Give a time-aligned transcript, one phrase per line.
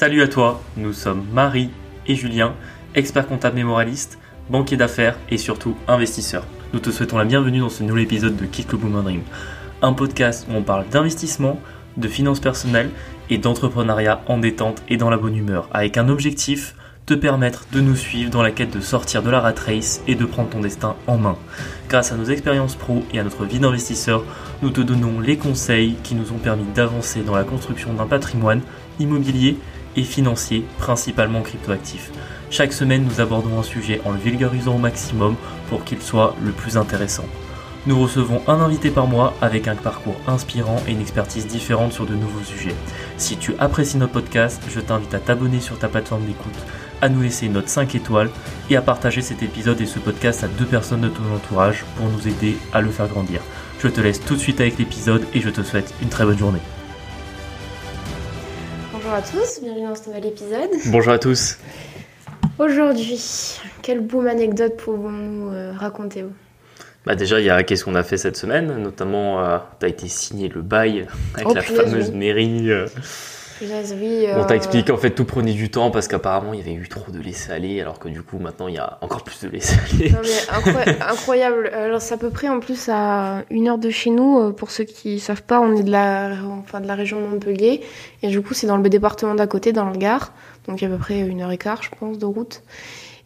[0.00, 1.68] Salut à toi, nous sommes Marie
[2.06, 2.54] et Julien,
[2.94, 6.46] experts comptables et moralistes, banquiers d'affaires et surtout investisseurs.
[6.72, 9.20] Nous te souhaitons la bienvenue dans ce nouvel épisode de Kick le Boom Dream,
[9.82, 11.60] un podcast où on parle d'investissement,
[11.98, 12.88] de finances personnelles
[13.28, 16.74] et d'entrepreneuriat en détente et dans la bonne humeur, avec un objectif
[17.04, 20.14] te permettre de nous suivre dans la quête de sortir de la rat race et
[20.14, 21.36] de prendre ton destin en main.
[21.90, 24.24] Grâce à nos expériences pro et à notre vie d'investisseur,
[24.62, 28.62] nous te donnons les conseils qui nous ont permis d'avancer dans la construction d'un patrimoine
[28.98, 29.58] immobilier
[30.00, 32.10] et financier, principalement cryptoactif.
[32.50, 35.36] Chaque semaine, nous abordons un sujet en le vulgarisant au maximum
[35.68, 37.26] pour qu'il soit le plus intéressant.
[37.86, 42.04] Nous recevons un invité par mois avec un parcours inspirant et une expertise différente sur
[42.04, 42.74] de nouveaux sujets.
[43.16, 46.58] Si tu apprécies notre podcast, je t'invite à t'abonner sur ta plateforme d'écoute,
[47.00, 48.30] à nous laisser une note 5 étoiles
[48.68, 52.06] et à partager cet épisode et ce podcast à deux personnes de ton entourage pour
[52.08, 53.40] nous aider à le faire grandir.
[53.82, 56.38] Je te laisse tout de suite avec l'épisode et je te souhaite une très bonne
[56.38, 56.60] journée.
[59.12, 60.70] Bonjour à tous, bienvenue dans ce nouvel épisode.
[60.86, 61.58] Bonjour à tous.
[62.60, 63.20] Aujourd'hui,
[63.82, 66.24] quelle boum anecdote pouvons-nous euh, raconter
[67.06, 69.88] bah déjà, il y a qu'est-ce qu'on a fait cette semaine, notamment, euh, tu as
[69.88, 72.16] été signé le bail avec Oh, la punaise, fameuse oui.
[72.18, 72.70] mairie.
[72.70, 72.86] euh,
[73.60, 74.26] Punaise, oui.
[74.34, 76.72] On t'a euh, expliqué en fait tout prenait du temps parce qu'apparemment il y avait
[76.72, 79.40] eu trop de laisser aller alors que du coup maintenant il y a encore plus
[79.42, 80.10] de laisser aller.
[80.10, 81.68] Non mais incroy- incroyable.
[81.74, 84.38] Alors c'est à peu près en plus à une heure de chez nous.
[84.40, 87.26] Euh, Pour ceux qui savent pas, on est de la, enfin de la région de
[87.26, 87.82] Montpellier
[88.22, 90.32] et du coup c'est dans le département d'à côté, dans le Gard.
[90.66, 92.62] Donc il y a à peu près une heure et quart, je pense, de route.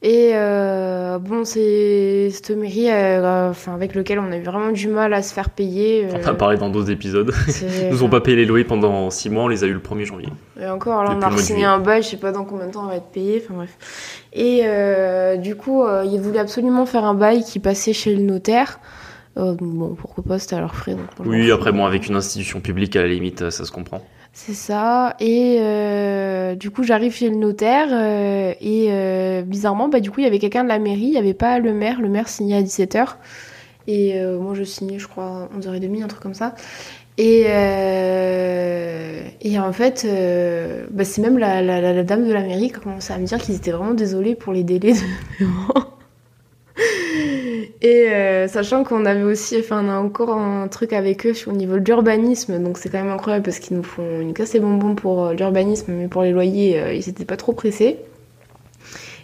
[0.06, 4.86] Et euh, bon, c'est cette mairie, euh, enfin avec lequel on a eu vraiment du
[4.86, 6.06] mal à se faire payer.
[6.12, 7.32] On euh, en a parlé dans d'autres épisodes.
[7.48, 9.78] Ils nous ont pas payé les loyers pendant 6 mois, on les a eu le
[9.78, 10.28] 1er janvier.
[10.60, 12.84] Et encore, là, on a signé un bail, je sais pas dans combien de temps
[12.84, 14.28] on va être payé, enfin bref.
[14.34, 18.22] Et euh, du coup, euh, ils voulaient absolument faire un bail qui passait chez le
[18.22, 18.80] notaire.
[19.36, 20.94] Euh, bon, pourquoi pas, c'était à leurs frais.
[20.94, 24.04] Donc Oui, après bon avec une institution publique à la limite euh, ça se comprend.
[24.36, 25.14] C'est ça.
[25.20, 30.20] Et euh, du coup, j'arrive chez le notaire euh, et euh, bizarrement, bah du coup,
[30.20, 32.00] il y avait quelqu'un de la mairie, il y avait pas le maire.
[32.00, 33.18] Le maire signait à 17h.
[33.86, 36.54] Et moi, je signais, je crois, 11h30, un truc comme ça.
[37.18, 37.42] Et,
[39.42, 40.06] et en fait,
[40.90, 43.38] bah, c'est même la, la- dame de la mairie qui a commencé à me dire
[43.38, 44.98] qu'ils étaient vraiment désolés pour les délais de.
[47.84, 51.74] Et euh, sachant qu'on avait aussi, on a encore un truc avec eux au niveau
[51.78, 54.94] de l'urbanisme, donc c'est quand même incroyable parce qu'ils nous font une casse et bonbons
[54.94, 57.98] pour euh, l'urbanisme, mais pour les loyers, euh, ils étaient pas trop pressés.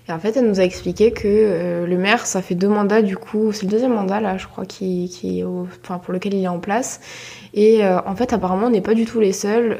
[0.06, 3.16] Et en fait, elle nous a expliqué que le maire, ça fait deux mandats du
[3.16, 5.42] coup, c'est le deuxième mandat là, je crois, qui,
[5.82, 7.00] enfin, pour lequel il est en place.
[7.54, 9.78] Et en fait, apparemment, on n'est pas du tout les seuls.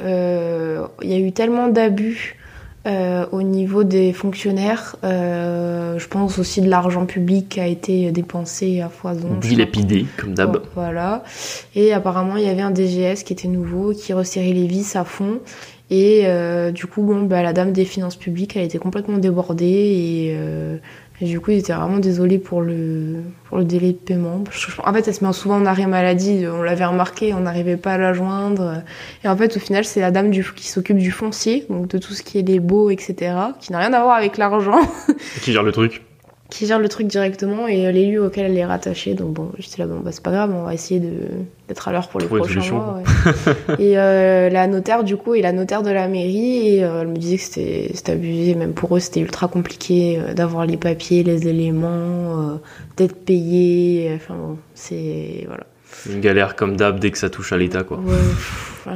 [1.02, 2.40] Il y a eu tellement d'abus
[2.86, 4.96] euh, au niveau des fonctionnaires.
[5.04, 9.38] Euh, je pense aussi de l'argent public qui a été dépensé à foison.
[9.41, 10.62] Dilapidé comme d'hab.
[10.62, 11.22] Oh, Voilà.
[11.74, 15.04] Et apparemment, il y avait un DGS qui était nouveau, qui resserrait les vis à
[15.04, 15.41] fond.
[15.91, 19.66] Et euh, du coup, bon, bah, la dame des finances publiques, elle était complètement débordée.
[19.66, 20.78] Et, euh,
[21.22, 24.42] et du coup, ils étaient vraiment désolés pour le, pour le délai de paiement.
[24.84, 26.47] En fait, elle se met souvent en arrêt maladie.
[26.50, 28.82] On l'avait remarqué, on n'arrivait pas à la joindre.
[29.22, 31.98] Et en fait, au final, c'est la dame du, qui s'occupe du foncier, donc de
[31.98, 34.80] tout ce qui est les baux, etc., qui n'a rien à voir avec l'argent
[35.42, 36.03] Qui gère le truc
[36.50, 39.15] qui gère le truc directement et euh, l'élu auquel elle est rattachée.
[39.15, 41.00] Donc bon, j'étais là, bon, bah, c'est pas grave, on va essayer
[41.69, 42.99] d'être à l'heure pour les Trouver prochains mois.
[42.99, 43.77] ouais.
[43.78, 47.09] et euh, la notaire, du coup, est la notaire de la mairie et euh, elle
[47.09, 51.47] me disait que c'était abusé, même pour eux, c'était ultra compliqué d'avoir les papiers, les
[51.49, 52.56] éléments, euh,
[52.97, 54.12] d'être payé.
[54.16, 55.44] Enfin bon, c'est.
[55.47, 55.65] Voilà.
[56.09, 57.99] Une galère comme d'hab dès que ça touche à l'État quoi.
[57.99, 58.94] Ouais,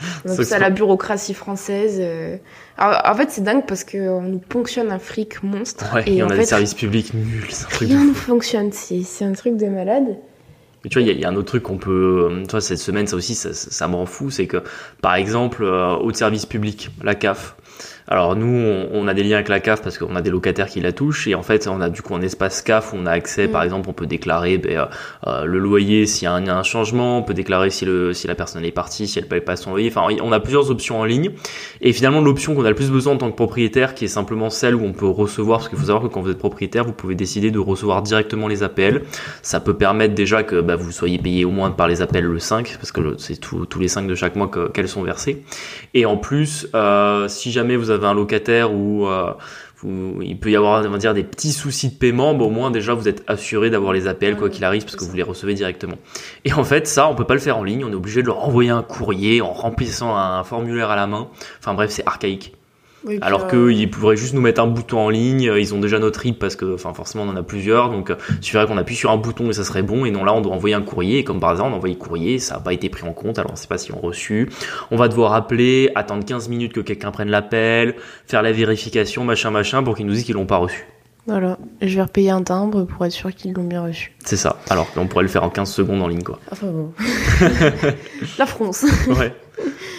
[0.26, 1.96] euh, en Ça, la bureaucratie française.
[2.00, 2.36] euh,
[2.76, 5.84] alors, en fait, c'est dingue parce qu'on nous ponctionne un fric monstre.
[5.94, 8.70] Ouais, et on en a fait, des services publics nuls, un truc Rien ne fonctionne,
[8.72, 10.16] c'est un truc de malade.
[10.84, 12.28] Mais tu vois, il y, a- il y a un autre truc qu'on peut.
[12.30, 14.30] euh, Tu vois, cette semaine, ça aussi, ça, ça, ça me rend fou.
[14.30, 14.62] C'est que,
[15.02, 17.56] par exemple, euh, au service public, la CAF.
[18.06, 20.68] Alors, nous, on, on a des liens avec la CAF parce qu'on a des locataires
[20.68, 21.26] qui la touchent.
[21.26, 23.48] Et en fait, on a du coup un espace CAF où on a accès.
[23.48, 23.50] Mm.
[23.52, 24.84] Par exemple, on peut déclarer ben, euh,
[25.26, 27.18] euh, le loyer s'il y a un, il y a un changement.
[27.18, 29.70] On peut déclarer si, le, si la personne est partie, si elle paye pas son
[29.70, 29.88] loyer.
[29.94, 31.30] Enfin, on a plusieurs options en ligne.
[31.80, 34.50] Et finalement, l'option qu'on a le plus besoin en tant que propriétaire, qui est simplement
[34.50, 36.92] celle où on peut recevoir, parce qu'il faut savoir que quand vous êtes propriétaire, vous
[36.92, 39.02] pouvez décider de recevoir directement les APL.
[39.42, 42.38] Ça peut permettre déjà que bah, vous soyez payé au moins par les appels le
[42.38, 45.42] 5, parce que c'est tous les 5 de chaque mois que- qu'elles sont versées.
[45.94, 49.32] Et en plus, euh, si jamais vous avez un locataire où euh,
[49.82, 52.50] vous- il peut y avoir on va dire, des petits soucis de paiement, bah, au
[52.50, 55.22] moins déjà vous êtes assuré d'avoir les APL quoi qu'il arrive, parce que vous les
[55.22, 55.96] recevez directement.
[56.44, 58.26] Et en fait, ça, on peut pas le faire en ligne, on est obligé de
[58.26, 61.28] leur envoyer un courrier en remplissant un formulaire à la main.
[61.60, 62.54] Enfin bref, c'est archaïque.
[63.04, 65.98] Oui, Alors euh, qu'ils pourraient juste nous mettre un bouton en ligne, ils ont déjà
[66.00, 68.76] notre RIP parce que enfin, forcément on en a plusieurs, donc euh, il suffirait qu'on
[68.76, 70.82] appuie sur un bouton et ça serait bon, et non là on doit envoyer un
[70.82, 73.06] courrier, et comme par hasard on a envoyé le courrier, ça n'a pas été pris
[73.06, 74.50] en compte, alors on sait pas si on reçu.
[74.90, 77.94] On va devoir appeler, attendre 15 minutes que quelqu'un prenne l'appel,
[78.26, 80.84] faire la vérification, machin machin, pour qu'ils nous disent qu'ils l'ont pas reçu.
[81.28, 84.14] Voilà, je vais repayer un timbre pour être sûr qu'ils l'ont bien reçu.
[84.24, 86.38] C'est ça, alors qu'on pourrait le faire en 15 secondes en ligne quoi.
[86.50, 86.90] Enfin bon.
[88.38, 88.86] La France.
[89.08, 89.34] Ouais.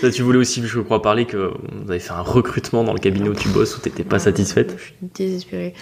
[0.01, 1.51] Ça, tu voulais aussi, je crois, parler que
[1.83, 4.73] vous avez fait un recrutement dans le cabinet où tu bosses où t'étais pas satisfaite.
[4.75, 5.75] Je suis désespérée.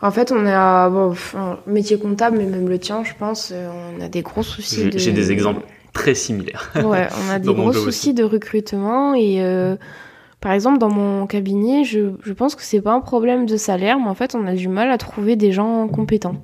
[0.00, 3.68] En fait, on a bon, enfin, métier comptable, mais même le tien, je pense, euh,
[3.96, 4.82] on a des gros soucis.
[4.84, 4.98] J'ai de...
[4.98, 5.62] j'ai des exemples
[5.92, 6.72] très similaires.
[6.74, 8.14] Ouais, on a des gros soucis aussi.
[8.14, 9.76] de recrutement et euh,
[10.40, 13.98] par exemple dans mon cabinet, je, je pense que c'est pas un problème de salaire,
[13.98, 16.36] mais en fait on a du mal à trouver des gens compétents.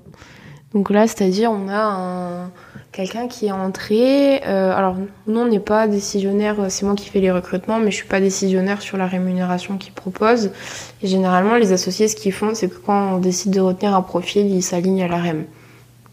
[0.75, 2.51] Donc là, c'est-à-dire on a un
[2.91, 4.43] quelqu'un qui est entré.
[4.47, 4.97] euh, alors
[5.27, 8.09] nous on n'est pas décisionnaire, euh, c'est moi qui fais les recrutements, mais je suis
[8.09, 10.51] pas décisionnaire sur la rémunération qu'ils proposent.
[11.03, 14.03] Et généralement les associés ce qu'ils font, c'est que quand on décide de retenir un
[14.03, 15.45] profil, ils s'alignent à la REM.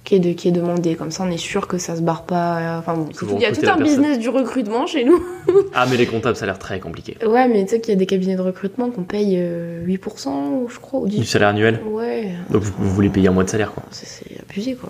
[0.03, 0.95] Qui est, de, qui est demandé.
[0.95, 2.57] Comme ça, on est sûr que ça se barre pas.
[2.57, 3.83] euh, Enfin bon, tout- il y a tout un personne.
[3.83, 5.23] business du recrutement chez nous.
[5.75, 7.15] Ah, mais les comptables, ça a l'air très compliqué.
[7.25, 10.67] Ouais, mais tu sais qu'il y a des cabinets de recrutement qu'on paye euh, 8%,
[10.69, 11.23] je crois, ou Du 10%.
[11.25, 13.83] salaire annuel Ouais, Donc vous, vous voulez payer un mois de salaire, quoi.
[13.91, 14.89] c'est- abusé, quoi.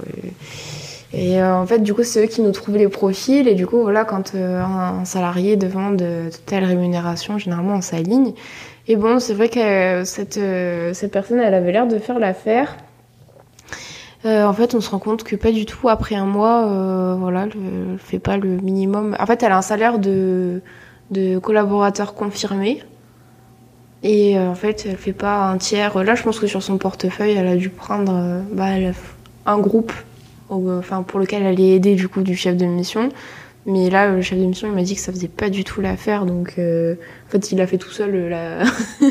[1.14, 3.48] Et euh, en fait, du coup, c'est eux qui nous trouvent les profils.
[3.48, 7.82] Et du coup, voilà, quand euh, un, un salarié demande de telle rémunération, généralement, on
[7.82, 8.32] s'aligne.
[8.88, 12.18] Et bon, c'est vrai que euh, cette, euh, cette personne, elle avait l'air de faire
[12.18, 12.78] l'affaire.
[14.26, 15.90] Euh, en fait, on se rend compte que pas du tout.
[15.90, 19.16] Après un mois, euh, voilà, elle fait pas le minimum.
[19.20, 20.62] En fait, elle a un salaire de,
[21.10, 22.84] de collaborateur confirmé.
[24.04, 26.04] Et euh, en fait, elle fait pas un tiers.
[26.04, 28.94] Là, je pense que sur son portefeuille, elle a dû prendre euh, bah,
[29.46, 29.94] un groupe
[30.50, 33.10] enfin, pour lequel elle est aidée du coup du chef de mission.
[33.66, 35.82] Mais là, le chef de mission, il m'a dit que ça faisait pas du tout
[35.82, 36.26] l'affaire.
[36.26, 36.96] Donc, euh,
[37.28, 38.64] en fait, il a fait tout seul la...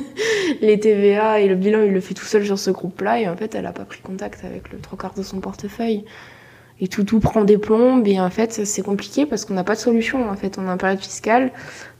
[0.60, 3.20] les TVA et le bilan, il le fait tout seul sur ce groupe-là.
[3.20, 6.04] Et en fait, elle a pas pris contact avec le trois quarts de son portefeuille.
[6.80, 8.08] Et tout, tout prend des plombes.
[8.08, 10.28] Et en fait, c'est compliqué parce qu'on n'a pas de solution.
[10.28, 11.52] En fait, on a un période fiscale.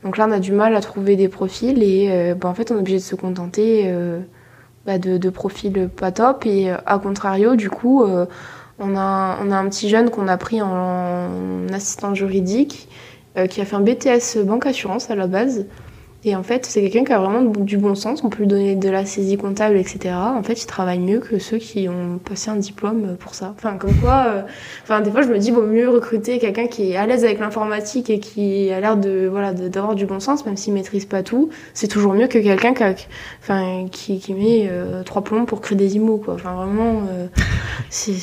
[0.03, 1.81] Donc là, on a du mal à trouver des profils.
[1.81, 4.19] Et euh, bah, en fait, on est obligé de se contenter euh,
[4.85, 6.45] bah, de, de profils pas top.
[6.45, 8.25] Et euh, à contrario, du coup, euh,
[8.81, 12.89] on, a, un petit jeune qu'on a pris en, en assistant juridique
[13.37, 15.65] euh, qui a fait un BTS banque assurance à la base.
[16.23, 18.23] Et en fait, c'est quelqu'un qui a vraiment du bon sens.
[18.23, 20.13] On peut lui donner de la saisie comptable, etc.
[20.15, 23.55] En fait, il travaille mieux que ceux qui ont passé un diplôme pour ça.
[23.57, 24.41] Enfin, comme quoi, euh,
[24.83, 27.39] enfin, des fois, je me dis, vaut mieux recruter quelqu'un qui est à l'aise avec
[27.39, 31.23] l'informatique et qui a l'air de, voilà, d'avoir du bon sens, même s'il maîtrise pas
[31.23, 31.49] tout.
[31.73, 33.07] C'est toujours mieux que quelqu'un qui,
[33.41, 36.35] enfin, qui, qui met euh, trois plombs pour créer des immos, quoi.
[36.35, 37.25] Enfin, vraiment, euh,
[37.89, 38.13] c'est,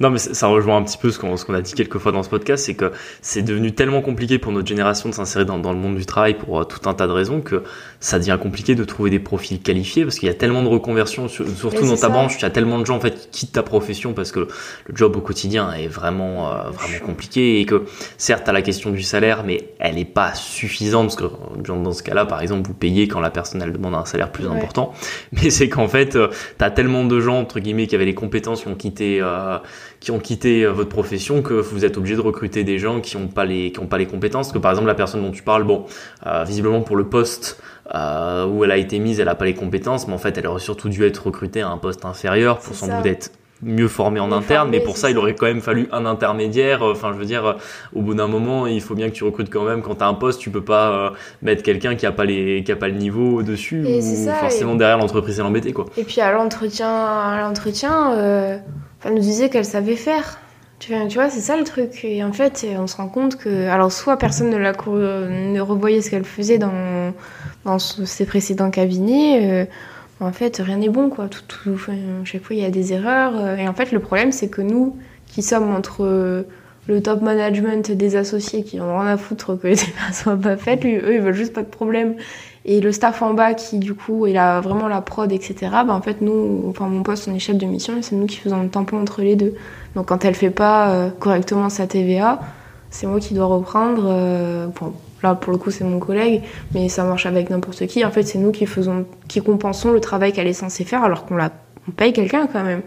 [0.00, 0.08] non.
[0.08, 2.22] Mais ça rejoint un petit peu ce qu'on ce qu'on a dit quelques fois dans
[2.22, 5.74] ce podcast, c'est que c'est devenu tellement compliqué pour notre génération de s'insérer dans, dans
[5.74, 7.62] le monde du travail pour euh, tout un tas de raisons que
[8.00, 11.28] ça devient compliqué de trouver des profils qualifiés parce qu'il y a tellement de reconversions,
[11.28, 12.08] sur- surtout dans ta ça.
[12.08, 14.40] branche, il y a tellement de gens en fait qui quittent ta profession parce que
[14.40, 17.84] le job au quotidien est vraiment euh, vraiment compliqué et que
[18.18, 21.24] certes t'as la question du salaire, mais elle est pas suffisante parce que
[21.72, 24.46] dans ce cas-là, par exemple, vous payez quand la personne elle demande un salaire plus
[24.46, 24.54] Ouais.
[24.54, 24.92] important,
[25.32, 26.28] mais c'est qu'en fait euh,
[26.58, 29.58] t'as tellement de gens entre guillemets qui avaient les compétences qui ont quitté euh,
[30.00, 33.26] qui ont quitté votre profession que vous êtes obligé de recruter des gens qui ont
[33.28, 35.64] pas les qui ont pas les compétences que par exemple la personne dont tu parles
[35.64, 35.86] bon
[36.44, 37.15] visiblement pour le poste
[37.94, 40.46] euh, où elle a été mise elle a pas les compétences mais en fait elle
[40.46, 42.96] aurait surtout dû être recrutée à un poste inférieur pour sans ça.
[42.96, 43.30] doute être
[43.62, 46.82] mieux formée en Mieux interne mais pour ça il aurait quand même fallu un intermédiaire
[46.82, 47.52] Euh, enfin je veux dire euh,
[47.94, 50.14] au bout d'un moment il faut bien que tu recrutes quand même quand t'as un
[50.14, 51.10] poste tu peux pas euh,
[51.42, 54.34] mettre quelqu'un qui a pas les qui a pas le niveau dessus Et ou ça,
[54.34, 58.58] forcément et- derrière l'entreprise est l'embêter quoi Et puis à l'entretien, à l'entretien, euh,
[59.04, 60.38] elle nous disait qu'elle savait faire.
[60.78, 62.04] Tu vois, c'est ça le truc.
[62.04, 66.02] Et en fait, on se rend compte que, alors soit personne ne la ne revoyait
[66.02, 67.12] ce qu'elle faisait dans
[67.64, 69.64] dans ses précédents cabinets.
[69.64, 69.66] euh,
[70.20, 71.28] en fait, rien n'est bon, quoi.
[71.28, 71.78] Tout, tout,
[72.24, 73.32] chaque fois, il y a des erreurs.
[73.36, 76.42] euh, Et en fait, le problème, c'est que nous, qui sommes entre euh,
[76.88, 80.56] le top management des associés qui ont rien à foutre que les choses soient pas
[80.56, 82.14] faites, eux, ils veulent juste pas de problème
[82.64, 85.56] et le staff en bas qui du coup il a vraiment la prod etc
[85.86, 88.26] bah en fait nous enfin mon poste on est chef de mission et c'est nous
[88.26, 89.54] qui faisons le tampon entre les deux
[89.96, 92.38] donc quand elle fait pas euh, correctement sa TVA
[92.90, 96.88] c'est moi qui dois reprendre euh, bon, là pour le coup c'est mon collègue mais
[96.88, 98.04] ça marche avec n'importe qui.
[98.04, 101.26] En fait c'est nous qui faisons qui compensons le travail qu'elle est censée faire alors
[101.26, 101.50] qu'on la
[101.88, 102.82] on paye quelqu'un quand même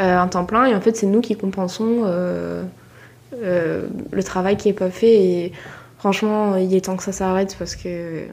[0.00, 0.66] euh, un temps plein.
[0.66, 2.64] Et en fait c'est nous qui compensons euh,
[3.42, 5.14] euh, le travail qui est pas fait.
[5.14, 5.52] Et
[5.98, 8.24] franchement il est temps que ça s'arrête parce que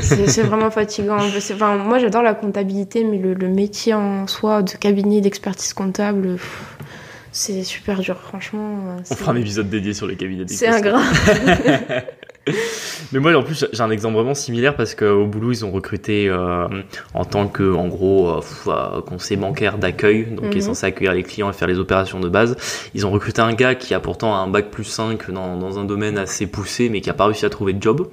[0.00, 1.16] c'est vraiment fatigant.
[1.16, 6.34] Enfin, moi, j'adore la comptabilité, mais le, le métier en soi de cabinet d'expertise comptable,
[6.34, 6.78] pff,
[7.32, 8.96] c'est super dur, franchement.
[8.98, 10.86] euh, on fera un épisode dédié sur les cabinets C'est d'expertise.
[10.86, 12.04] ingrat.
[13.12, 16.28] Mais moi, en plus, j'ai un exemple vraiment similaire parce qu'au boulot, ils ont recruté
[16.28, 16.66] euh,
[17.14, 20.66] en tant que, en gros, euh, euh, conseiller bancaire d'accueil, donc qui est Mhm.
[20.68, 22.56] censé accueillir les clients et faire les opérations de base.
[22.94, 25.84] Ils ont recruté un gars qui a pourtant un bac plus 5 dans, dans un
[25.84, 28.08] domaine assez poussé, mais qui a pas réussi à trouver de job.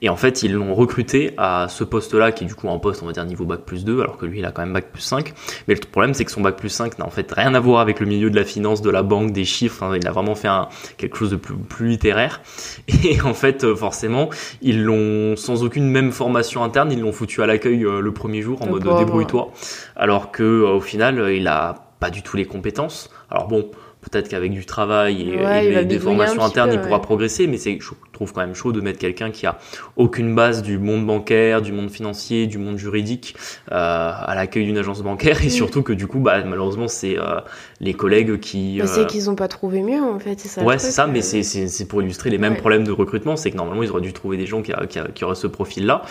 [0.00, 3.02] Et en fait, ils l'ont recruté à ce poste-là, qui est du coup un poste,
[3.02, 4.86] on va dire, niveau bac plus 2, alors que lui, il a quand même bac
[4.92, 5.34] plus 5.
[5.68, 7.80] Mais le problème, c'est que son bac plus 5 n'a en fait rien à voir
[7.80, 9.94] avec le milieu de la finance, de la banque, des chiffres.
[9.96, 12.40] Il a vraiment fait un, quelque chose de plus, plus littéraire.
[13.04, 14.30] Et en fait, euh, forcément,
[14.62, 18.42] ils l'ont, sans aucune même formation interne, ils l'ont foutu à l'accueil euh, le premier
[18.42, 19.50] jour en Le mode débrouille-toi.
[19.96, 23.10] Alors que, euh, au final, euh, il a pas du tout les compétences.
[23.30, 23.70] Alors bon,
[24.10, 27.02] peut-être qu'avec du travail et, Ouais, des- formations internes, peu, il pourra ouais.
[27.02, 29.58] progresser, mais c'est, je trouve quand même chaud de mettre quelqu'un qui a
[29.96, 33.34] aucune base du monde bancaire, du monde financier, du monde juridique
[33.72, 33.74] euh,
[34.14, 35.50] à l'accueil d'une agence bancaire et Mm.
[35.50, 37.40] surtout que du coup, bah, malheureusement, c'est euh,
[37.80, 38.78] les collègues qui.
[38.78, 40.38] Bah, euh, c'est qu'ils ont pas trouvé mieux en fait.
[40.40, 40.62] C'est ça.
[40.62, 41.22] Ouais, c'est ça, mais euh.
[41.22, 42.58] c'est, c'est, c'est pour illustrer les mêmes Ouais.
[42.58, 43.36] problèmes de recrutement.
[43.36, 45.34] C'est que normalement, ils auraient dû trouver des gens qui, a- qui, a- qui auraient
[45.34, 46.02] ce profil-là.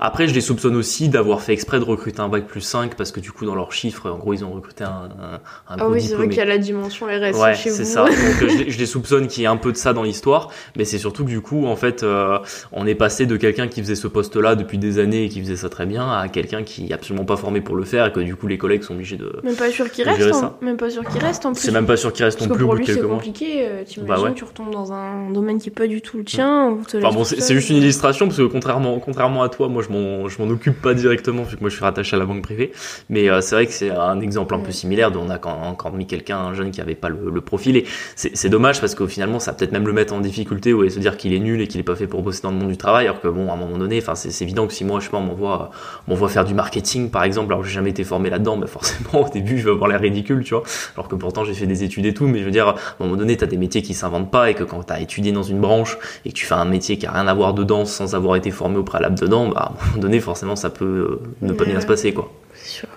[0.00, 3.12] Après, je les soupçonne aussi d'avoir fait exprès de recruter un bac plus 5 parce
[3.12, 5.76] que du coup, dans leurs chiffres, en gros, ils ont recruté un, un, un Ah
[5.76, 7.08] gros oui, c'est vrai qu'il y a la dimension
[7.42, 7.76] Ouais, chez vous.
[7.76, 8.04] c'est ça.
[8.06, 10.02] Donc euh, je, les- je les soupçonne qu'il y ait un peu de ça dans
[10.02, 12.38] l'histoire, mais c'est surtout que du coup, en fait, euh,
[12.72, 15.56] on est passé de quelqu'un qui faisait ce poste-là depuis des années et qui faisait
[15.56, 18.20] ça très bien à quelqu'un qui est absolument pas formé pour le faire et que
[18.20, 19.32] du coup, les collègues sont obligés de.
[19.42, 20.34] Même pas sûr qu'il de reste.
[20.34, 20.58] en- ça.
[20.62, 21.60] Même pas sûr qu'il reste en plus.
[21.60, 23.16] C'est même pas sûr qu'il reste Parce non plus pour de lui c'est quelques mois.
[23.16, 23.66] compliqué.
[23.66, 24.34] euh, T'imagines, Bah ouais.
[24.34, 26.66] tu retombes dans un domaine qui est pas du tout le tien.
[26.80, 29.82] on te Enfin bon, c'est juste une illustration parce que contrairement, contrairement à toi, moi
[29.86, 32.24] je m'en, je m'en occupe pas directement vu que moi je suis rattaché à la
[32.26, 32.72] banque privée.
[33.08, 35.60] Mais euh, c'est vrai que c'est un exemple un peu similaire dont on a quand-
[35.62, 37.76] encore mis quelqu'un, un jeune qui avait pas le, le profil.
[37.76, 37.84] Et
[38.16, 41.16] c'est, dommage parce qu'au finalement ça peut-être même le mettre en difficulté ou se dire
[41.16, 43.06] qu'il est nul et qu'il est pas fait pour bosser dans le monde du travail.
[43.06, 45.12] Alors que bon, à un moment donné, enfin c'est, évident que si moi je sais
[45.12, 45.70] m'envoie,
[46.08, 49.26] m'envoie faire du marketing par exemple, alors que j'ai jamais été formé là-dedans, bah forcément
[49.26, 50.64] au début je vais avoir l'air ridicule, tu vois.
[50.96, 53.04] Alors que pourtant j'ai fait des études et tout, mais je veux dire, à un
[53.04, 55.60] moment donné, t'as des métiers qui s'inventent pas et que quand t'as étudié dans une
[55.60, 58.36] branche et que tu fais un métier qui a rien à voir dedans sans avoir
[58.36, 61.52] été formé au préalable dedans, bah, à un moment donné, forcément, ça peut euh, ne
[61.52, 62.30] pas bien se passer, quoi.
[62.54, 62.88] C'est sûr.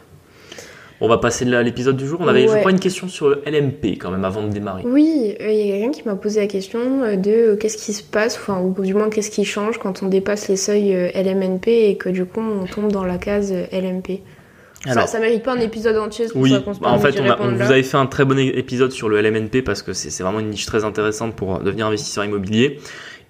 [1.01, 2.19] On va passer à l'épisode du jour.
[2.21, 2.59] On avait, je Ouais.
[2.59, 4.83] crois, une question sur le LMP quand même avant de démarrer.
[4.85, 7.77] Oui, euh, il y a quelqu'un qui m'a posé la question euh, de euh, qu'est-ce
[7.77, 10.95] qui se passe, enfin, ou du moins qu'est-ce qui change quand on dépasse les seuils
[10.95, 14.21] euh, LMNP et que du coup on tombe dans la case LMP.
[14.87, 17.27] Alors, ça, ça mérite pas un épisode entier, oui, ça bah, en fait, on, a-
[17.27, 20.21] on répondre vous avez fait un très bon épisode sur le LMNP parce que c'est
[20.23, 22.77] vraiment une niche très intéressante pour devenir investisseur immobilier.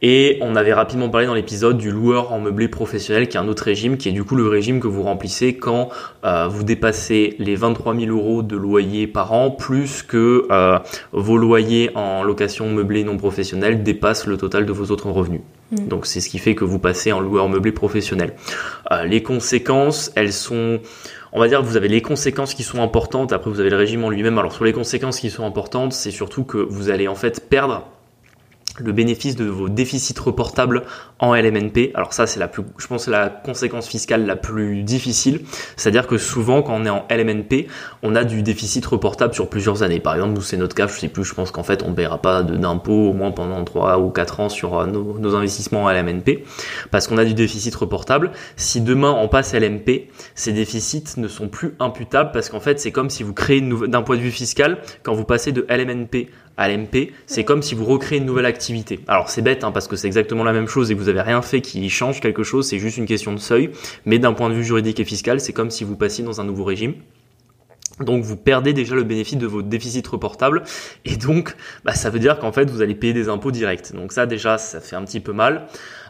[0.01, 3.47] Et on avait rapidement parlé dans l'épisode du loueur en meublé professionnel, qui est un
[3.47, 5.89] autre régime, qui est du coup le régime que vous remplissez quand
[6.23, 10.79] euh, vous dépassez les 23 000 euros de loyer par an, plus que euh,
[11.11, 15.41] vos loyers en location meublée non professionnelle dépassent le total de vos autres revenus.
[15.71, 15.87] Mm.
[15.87, 18.33] Donc c'est ce qui fait que vous passez en loueur meublé professionnel.
[18.91, 20.79] Euh, les conséquences, elles sont
[21.31, 23.75] on va dire que vous avez les conséquences qui sont importantes, après vous avez le
[23.75, 24.37] régime en lui-même.
[24.37, 27.85] Alors sur les conséquences qui sont importantes, c'est surtout que vous allez en fait perdre
[28.79, 30.83] le bénéfice de vos déficits reportables
[31.19, 31.91] en LMNP.
[31.93, 35.41] Alors ça, c'est la plus, je pense, la conséquence fiscale la plus difficile.
[35.77, 37.67] C'est-à-dire que souvent, quand on est en LMNP,
[38.03, 39.99] on a du déficit reportable sur plusieurs années.
[39.99, 42.21] Par exemple, nous, c'est notre cas, je sais plus, je pense qu'en fait, on paiera
[42.21, 45.91] pas d'impôts au moins pendant 3 ou 4 ans sur euh, nos, nos investissements en
[45.91, 46.43] LMNP,
[46.91, 48.31] parce qu'on a du déficit reportable.
[48.55, 52.91] Si demain, on passe LMP, ces déficits ne sont plus imputables, parce qu'en fait, c'est
[52.91, 55.65] comme si vous créez une nouvel- d'un point de vue fiscal, quand vous passez de
[55.69, 58.99] LMNP à l'MP, c'est comme si vous recréez une nouvelle activité.
[59.07, 61.21] Alors c'est bête hein, parce que c'est exactement la même chose et que vous avez
[61.21, 63.71] rien fait qui change quelque chose, c'est juste une question de seuil,
[64.05, 66.43] mais d'un point de vue juridique et fiscal, c'est comme si vous passiez dans un
[66.43, 66.95] nouveau régime.
[67.99, 70.63] Donc vous perdez déjà le bénéfice de votre déficit reportable
[71.05, 73.93] et donc bah, ça veut dire qu'en fait vous allez payer des impôts directs.
[73.93, 75.67] Donc ça déjà ça fait un petit peu mal.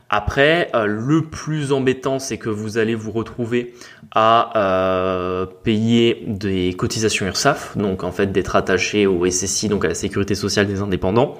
[0.09, 3.73] Après, euh, le plus embêtant, c'est que vous allez vous retrouver
[4.13, 9.87] à euh, payer des cotisations URSAF, donc en fait d'être attaché au SSI, donc à
[9.89, 11.35] la Sécurité sociale des indépendants,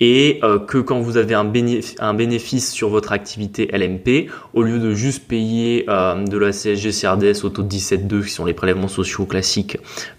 [0.00, 4.62] et euh, que quand vous avez un, bénéf- un bénéfice sur votre activité LMP, au
[4.62, 8.44] lieu de juste payer euh, de la CSG CRDS au taux de 17,2, qui sont
[8.44, 9.76] les prélèvements sociaux classiques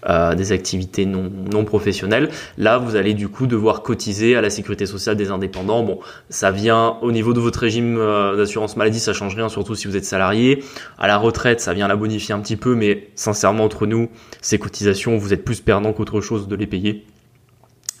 [0.08, 4.50] euh, des activités non, non professionnelles, là vous allez du coup devoir cotiser à la
[4.50, 5.82] Sécurité sociale des indépendants.
[5.82, 5.98] Bon,
[6.28, 9.86] ça vient au niveau de votre régime euh, d'assurance maladie, ça change rien, surtout si
[9.86, 10.62] vous êtes salarié.
[10.98, 14.08] À la retraite, ça vient la bonifier un petit peu, mais sincèrement entre nous,
[14.40, 17.04] ces cotisations, vous êtes plus perdant qu'autre chose de les payer.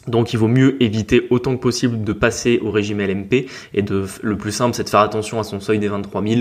[0.06, 4.04] Donc il vaut mieux éviter autant que possible de passer au régime LMP et de
[4.22, 6.40] le plus simple c'est de faire attention à son seuil des 23 000.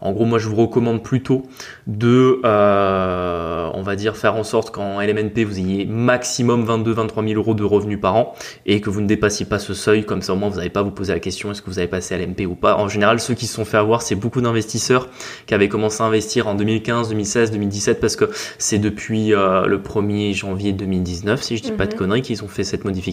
[0.00, 1.42] En gros moi je vous recommande plutôt
[1.86, 7.40] de euh, on va dire faire en sorte qu'en LMNP vous ayez maximum 22-23 000
[7.40, 8.34] euros de revenus par an
[8.66, 10.80] et que vous ne dépassiez pas ce seuil comme ça au moins vous n'avez pas
[10.80, 12.76] à vous poser la question est-ce que vous avez passé LMP ou pas?
[12.76, 15.08] En général ceux qui se sont fait avoir c'est beaucoup d'investisseurs
[15.46, 18.28] qui avaient commencé à investir en 2015, 2016, 2017 parce que
[18.58, 21.98] c'est depuis euh, le 1er janvier 2019 si je dis pas de Mhm.
[21.98, 23.03] conneries qu'ils ont fait cette modification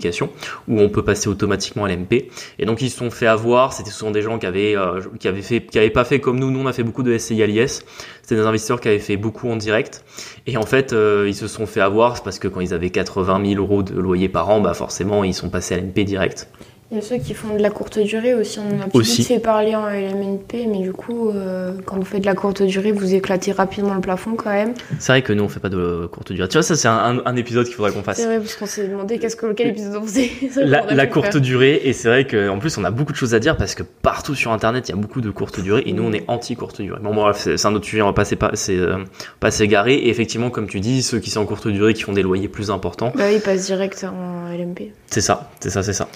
[0.67, 2.29] où on peut passer automatiquement à l'MP.
[2.59, 3.73] Et donc ils se sont fait avoir.
[3.73, 6.39] C'était souvent des gens qui avaient euh, qui avaient fait qui avaient pas fait comme
[6.39, 6.51] nous.
[6.51, 7.83] Nous on a fait beaucoup de SCI à l'IS.
[8.21, 10.03] C'était des investisseurs qui avaient fait beaucoup en direct.
[10.47, 13.45] Et en fait euh, ils se sont fait avoir parce que quand ils avaient 80
[13.45, 16.47] 000 euros de loyer par an, bah forcément ils sont passés à l'MP direct.
[16.91, 18.59] Il y a ceux qui font de la courte durée aussi.
[18.59, 19.23] On en a aussi.
[19.23, 22.91] fait parler en LMNP, mais du coup, euh, quand vous faites de la courte durée,
[22.91, 24.73] vous éclatez rapidement le plafond quand même.
[24.99, 26.49] C'est vrai que nous, on fait pas de courte durée.
[26.49, 28.17] Tu vois, ça, c'est un, épisode qu'il faudrait qu'on fasse.
[28.17, 30.31] C'est vrai, parce qu'on s'est demandé qu'est-ce que, quel épisode on faisait.
[30.65, 33.55] la, courte durée, et c'est vrai qu'en plus, on a beaucoup de choses à dire
[33.55, 36.11] parce que partout sur Internet, il y a beaucoup de courte durée, et nous, on
[36.11, 36.99] est anti-courte durée.
[37.01, 38.97] Bon, bref, c'est un autre sujet, on va passer pas, c'est, euh,
[39.39, 39.93] pas s'égarer.
[39.93, 42.49] Et effectivement, comme tu dis, ceux qui sont en courte durée, qui font des loyers
[42.49, 43.13] plus importants.
[43.15, 44.91] Bah, ils passent direct en LMP.
[45.07, 46.09] C'est ça, c'est ça, c'est ça.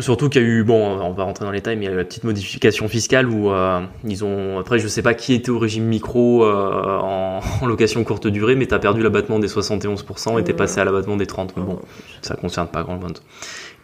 [0.00, 1.90] Surtout qu'il y a eu, bon, on va rentrer dans les détails, mais il y
[1.90, 5.34] a eu la petite modification fiscale où euh, ils ont, après je sais pas qui
[5.34, 9.46] était au régime micro euh, en, location courte durée, mais tu as perdu l'abattement des
[9.46, 11.50] 71% et t'es passé à l'abattement des 30%.
[11.56, 11.78] Mais bon,
[12.22, 13.18] ça concerne pas grand monde.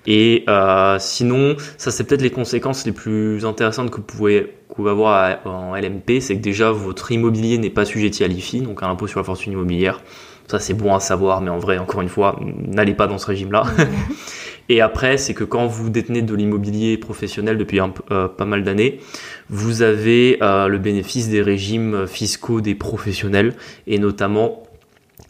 [0.07, 4.83] Et euh, sinon, ça c'est peut-être les conséquences les plus intéressantes que vous pouvez, que
[4.83, 8.83] vous avoir en LMP, c'est que déjà votre immobilier n'est pas sujetti à l'IFI, donc
[8.83, 10.01] à l'impôt sur la fortune immobilière.
[10.49, 13.27] Ça c'est bon à savoir, mais en vrai, encore une fois, n'allez pas dans ce
[13.27, 13.63] régime-là.
[14.71, 19.01] Et après, c'est que quand vous détenez de l'immobilier professionnel depuis euh, pas mal d'années,
[19.49, 23.55] vous avez euh, le bénéfice des régimes fiscaux des professionnels
[23.89, 24.63] et notamment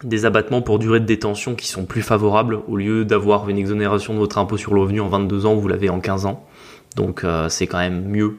[0.04, 4.12] des abattements pour durée de détention qui sont plus favorables au lieu d'avoir une exonération
[4.12, 6.44] de votre impôt sur le revenu en 22 ans, vous l'avez en 15 ans.
[6.97, 8.37] Donc euh, c'est quand même mieux.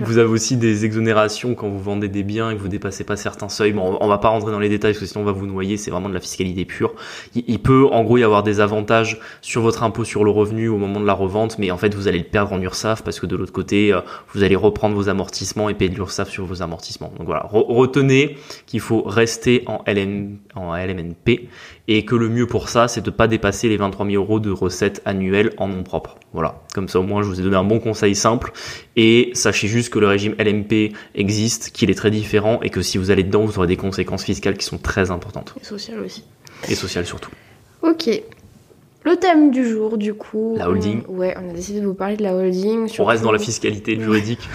[0.00, 3.16] vous avez aussi des exonérations quand vous vendez des biens et que vous dépassez pas
[3.16, 3.72] certains seuils.
[3.72, 5.76] Bon, on va pas rentrer dans les détails parce que sinon on va vous noyer.
[5.76, 6.94] C'est vraiment de la fiscalité pure.
[7.34, 10.78] Il, peut en gros y avoir des avantages sur votre impôt sur le revenu au
[10.78, 13.26] moment de la revente, mais en fait vous allez le perdre en URSAF parce que
[13.26, 14.00] de l'autre côté euh,
[14.34, 17.12] vous allez reprendre vos amortissements et payer de l'URSAF sur vos amortissements.
[17.18, 21.48] Donc voilà, retenez qu'il faut rester en, LN, en LMNP
[21.88, 24.50] et que le mieux pour ça, c'est de pas dépasser les 23 000 euros de
[24.50, 26.16] recettes annuelles en nom propre.
[26.34, 28.52] Voilà, comme ça au moins je vous ai donné un bon conseil simple
[28.94, 32.98] et sachez juste que le régime LMP existe, qu'il est très différent et que si
[32.98, 35.54] vous allez dedans, vous aurez des conséquences fiscales qui sont très importantes.
[35.60, 36.24] Et sociales aussi.
[36.68, 37.30] Et sociales surtout.
[37.82, 38.10] Ok,
[39.08, 40.54] le thème du jour, du coup.
[40.56, 41.02] La holding.
[41.08, 42.88] ouais, on a décidé de vous parler de la holding.
[42.98, 44.48] On reste dans la fiscalité juridique.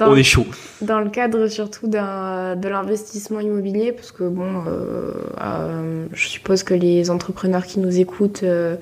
[0.00, 0.46] on est chaud.
[0.80, 6.74] Dans le cadre surtout de l'investissement immobilier, parce que bon, euh, euh, je suppose que
[6.74, 8.76] les entrepreneurs qui nous écoutent, euh,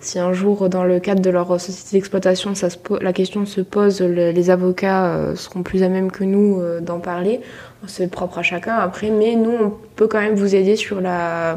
[0.00, 2.54] si un jour dans le cadre de leur société d'exploitation,
[3.00, 7.40] la question se pose, les avocats seront plus à même que nous d'en parler.
[7.86, 11.56] C'est propre à chacun après, mais nous, on peut quand même vous aider sur la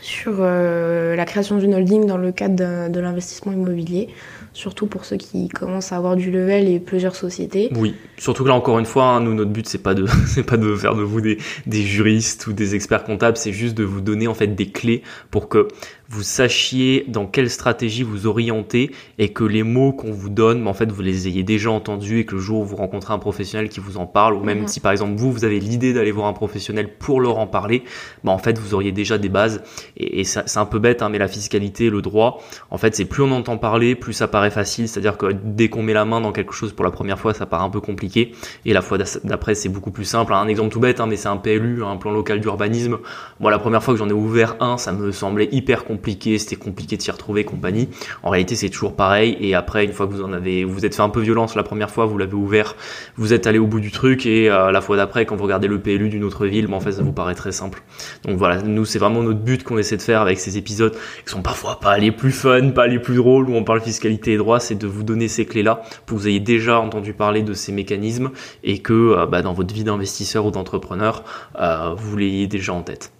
[0.00, 4.08] sur euh, la création d'une holding dans le cadre de l'investissement immobilier.
[4.52, 7.70] Surtout pour ceux qui commencent à avoir du level et plusieurs sociétés.
[7.76, 10.42] Oui, surtout que là encore une fois, hein, nous notre but c'est pas de c'est
[10.42, 13.84] pas de faire de vous des, des juristes ou des experts comptables, c'est juste de
[13.84, 15.68] vous donner en fait des clés pour que
[16.08, 20.72] vous sachiez dans quelle stratégie vous orienter et que les mots qu'on vous donne, en
[20.72, 23.68] fait, vous les ayez déjà entendus et que le jour où vous rencontrez un professionnel
[23.68, 24.68] qui vous en parle, ou même mhm.
[24.68, 27.84] si par exemple vous, vous avez l'idée d'aller voir un professionnel pour leur en parler,
[28.24, 29.62] bah en fait, vous auriez déjà des bases.
[29.98, 32.40] Et, et c'est un peu bête, hein, mais la fiscalité, le droit,
[32.70, 34.88] en fait, c'est plus on entend parler, plus ça paraît facile.
[34.88, 37.44] C'est-à-dire que dès qu'on met la main dans quelque chose pour la première fois, ça
[37.44, 38.32] paraît un peu compliqué.
[38.64, 40.32] Et la fois d'après, c'est beaucoup plus simple.
[40.32, 42.98] Un exemple tout bête, hein, mais c'est un PLU, un plan local d'urbanisme.
[43.40, 46.38] Moi, la première fois que j'en ai ouvert un, ça me semblait hyper compliqué compliqué,
[46.38, 47.88] c'était compliqué de s'y retrouver compagnie.
[48.22, 49.36] En réalité, c'est toujours pareil.
[49.40, 51.64] Et après, une fois que vous en avez, vous êtes fait un peu violence la
[51.64, 52.76] première fois, vous l'avez ouvert,
[53.16, 55.66] vous êtes allé au bout du truc et euh, la fois d'après, quand vous regardez
[55.66, 57.82] le PLU d'une autre ville, en fait, ça vous paraît très simple.
[58.24, 61.32] Donc voilà, nous, c'est vraiment notre but qu'on essaie de faire avec ces épisodes qui
[61.32, 64.36] sont parfois pas les plus fun, pas les plus drôles, où on parle fiscalité et
[64.36, 67.54] droit, c'est de vous donner ces clés-là pour que vous ayez déjà entendu parler de
[67.54, 68.30] ces mécanismes
[68.62, 71.24] et que euh, bah, dans votre vie d'investisseur ou d'entrepreneur,
[71.58, 73.12] euh, vous l'ayez déjà en tête.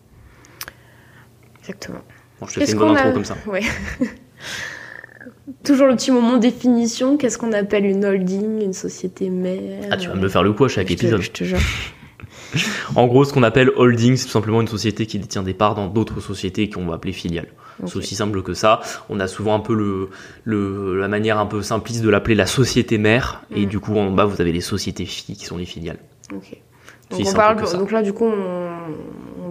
[1.61, 2.01] Exactement.
[2.41, 3.37] Bon, je te fais une bonne intro comme ça.
[3.47, 3.63] Ouais.
[5.65, 7.17] Toujours le petit moment définition.
[7.17, 9.89] Qu'est-ce qu'on appelle une holding, une société mère?
[9.91, 11.21] Ah, tu vas me faire le coup à chaque épisode.
[11.21, 11.59] je te jure.
[12.95, 15.75] en gros, ce qu'on appelle holding, c'est tout simplement une société qui détient des parts
[15.75, 17.49] dans d'autres sociétés qu'on va appeler filiales.
[17.87, 18.81] C'est aussi simple que ça.
[19.09, 20.09] On a souvent un peu le,
[20.43, 23.69] le la manière un peu simpliste de l'appeler la société mère, et mm.
[23.69, 25.99] du coup en bas vous avez les sociétés filles qui sont les filiales.
[26.35, 26.61] Ok.
[27.11, 28.68] Donc, on parle, donc là, du coup, on,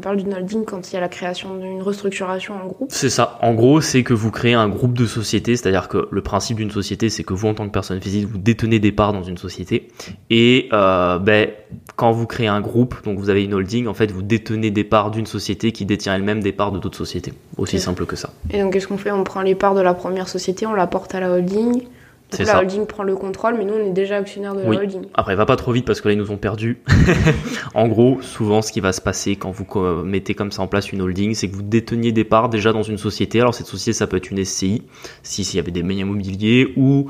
[0.07, 2.89] parle d'une holding quand il y a la création d'une restructuration en groupe.
[2.91, 3.37] C'est ça.
[3.41, 6.71] En gros, c'est que vous créez un groupe de sociétés, c'est-à-dire que le principe d'une
[6.71, 9.37] société, c'est que vous, en tant que personne physique, vous détenez des parts dans une
[9.37, 9.89] société.
[10.29, 11.49] Et euh, ben,
[11.97, 14.85] quand vous créez un groupe, donc vous avez une holding, en fait, vous détenez des
[14.85, 17.33] parts d'une société qui détient elle-même des parts de d'autres sociétés.
[17.57, 18.29] Aussi simple que ça.
[18.51, 19.11] Et donc, qu'est-ce qu'on fait?
[19.11, 21.83] On prend les parts de la première société, on la porte à la holding
[22.31, 25.05] Donc la holding prend le contrôle, mais nous on est déjà actionnaire de la holding.
[25.13, 26.81] Après, va pas trop vite parce que là ils nous ont perdu.
[27.73, 29.65] en gros, souvent ce qui va se passer quand vous
[30.03, 32.83] mettez comme ça en place une holding, c'est que vous déteniez des parts déjà dans
[32.83, 33.39] une société.
[33.39, 34.83] Alors cette société, ça peut être une SCI,
[35.23, 37.09] si s'il y avait des biens immobiliers, ou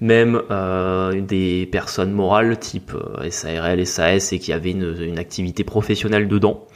[0.00, 6.28] même euh, des personnes morales type euh, SARL, SAS et qui avaient une, activité professionnelle
[6.28, 6.66] dedans.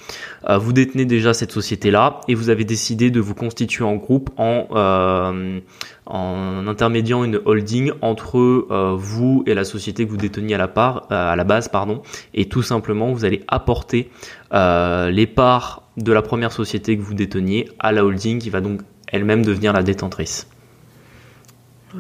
[0.48, 4.30] Euh, vous détenez déjà cette société-là et vous avez décidé de vous constituer en groupe
[4.37, 5.61] en, euh,
[6.06, 11.37] intermédiant une holding entre vous et la société que vous déteniez à la, part, à
[11.37, 11.68] la base.
[11.68, 12.02] Pardon,
[12.35, 14.11] et tout simplement, vous allez apporter
[14.52, 18.80] les parts de la première société que vous déteniez à la holding qui va donc
[19.06, 20.46] elle-même devenir la détentrice.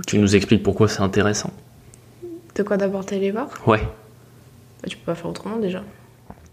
[0.06, 1.50] Tu nous expliques pourquoi c'est intéressant
[2.54, 3.80] De quoi d'apporter les parts Ouais.
[4.82, 5.82] Bah, tu peux pas faire autrement déjà.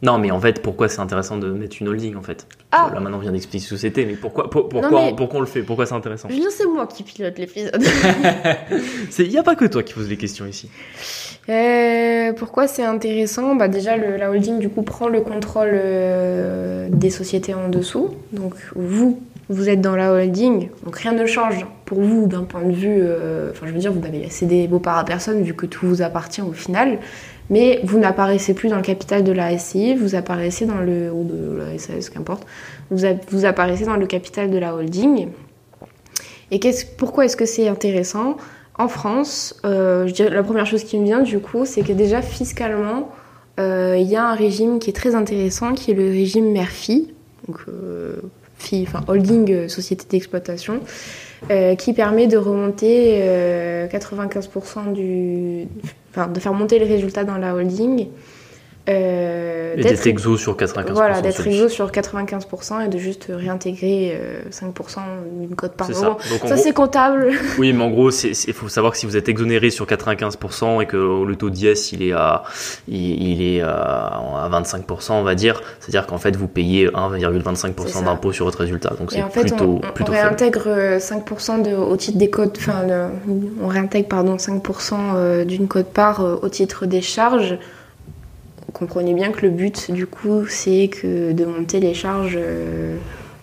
[0.02, 2.48] Non, mais en fait, pourquoi c'est intéressant de mettre une holding en fait?
[2.72, 2.90] Ah.
[2.94, 5.62] Là maintenant, on vient d'expliquer ce que c'était, mais pourquoi, pourquoi, pourquoi on le fait?
[5.62, 6.30] Pourquoi c'est intéressant?
[6.30, 7.84] Je c'est moi qui pilote l'épisode.
[9.20, 10.70] Il n'y a pas que toi qui pose les questions ici.
[11.50, 13.56] Euh, pourquoi c'est intéressant?
[13.56, 18.16] Bah Déjà, la holding du coup prend le contrôle euh, des sociétés en dessous.
[18.32, 22.64] Donc vous, vous êtes dans la holding, donc rien ne change pour vous d'un point
[22.64, 23.00] de vue.
[23.02, 25.88] Euh, enfin, je veux dire, vous n'avez cédé vos parts à personne vu que tout
[25.88, 27.00] vous appartient au final
[27.50, 31.24] mais vous n'apparaissez plus dans le capital de la SCI, vous apparaissez dans le, ou
[31.24, 32.46] de la SAS, qu'importe,
[32.92, 35.30] vous, vous apparaissez dans le capital de la holding.
[36.52, 36.60] Et
[36.98, 38.38] pourquoi est-ce que c'est intéressant?
[38.78, 43.10] En France, euh, la première chose qui me vient du coup, c'est que déjà fiscalement,
[43.60, 47.14] euh, il y a un régime qui est très intéressant, qui est le régime mère-fille,
[47.48, 47.66] donc
[48.88, 50.82] enfin holding, société d'exploitation.
[51.78, 53.22] qui permet de remonter
[53.90, 55.68] 95% du,
[56.12, 58.08] enfin, de faire monter les résultats dans la holding.
[58.90, 60.94] Euh, d'être exo sur 95%.
[60.94, 64.20] Voilà, d'être exo sur 95% et de juste réintégrer
[64.52, 64.66] 5%
[64.98, 65.02] euh,
[65.40, 66.18] d'une cote par an.
[66.46, 67.32] Ça, c'est comptable.
[67.58, 70.86] Oui, mais en gros, il faut savoir que si vous êtes exonéré sur 95% et
[70.86, 72.44] que le taux d'IS il est à,
[72.88, 78.46] il, est à 25%, on va dire, c'est-à-dire qu'en fait, vous payez 1,25% d'impôt sur
[78.46, 78.94] votre résultat.
[78.98, 83.10] Donc c'est plutôt, on, on réintègre 5% de, au titre des codes, enfin,
[83.62, 87.58] on réintègre pardon 5% euh, d'une cote part au titre des charges
[88.72, 92.96] comprenez bien que le but, du coup, c'est que de monter les charges euh,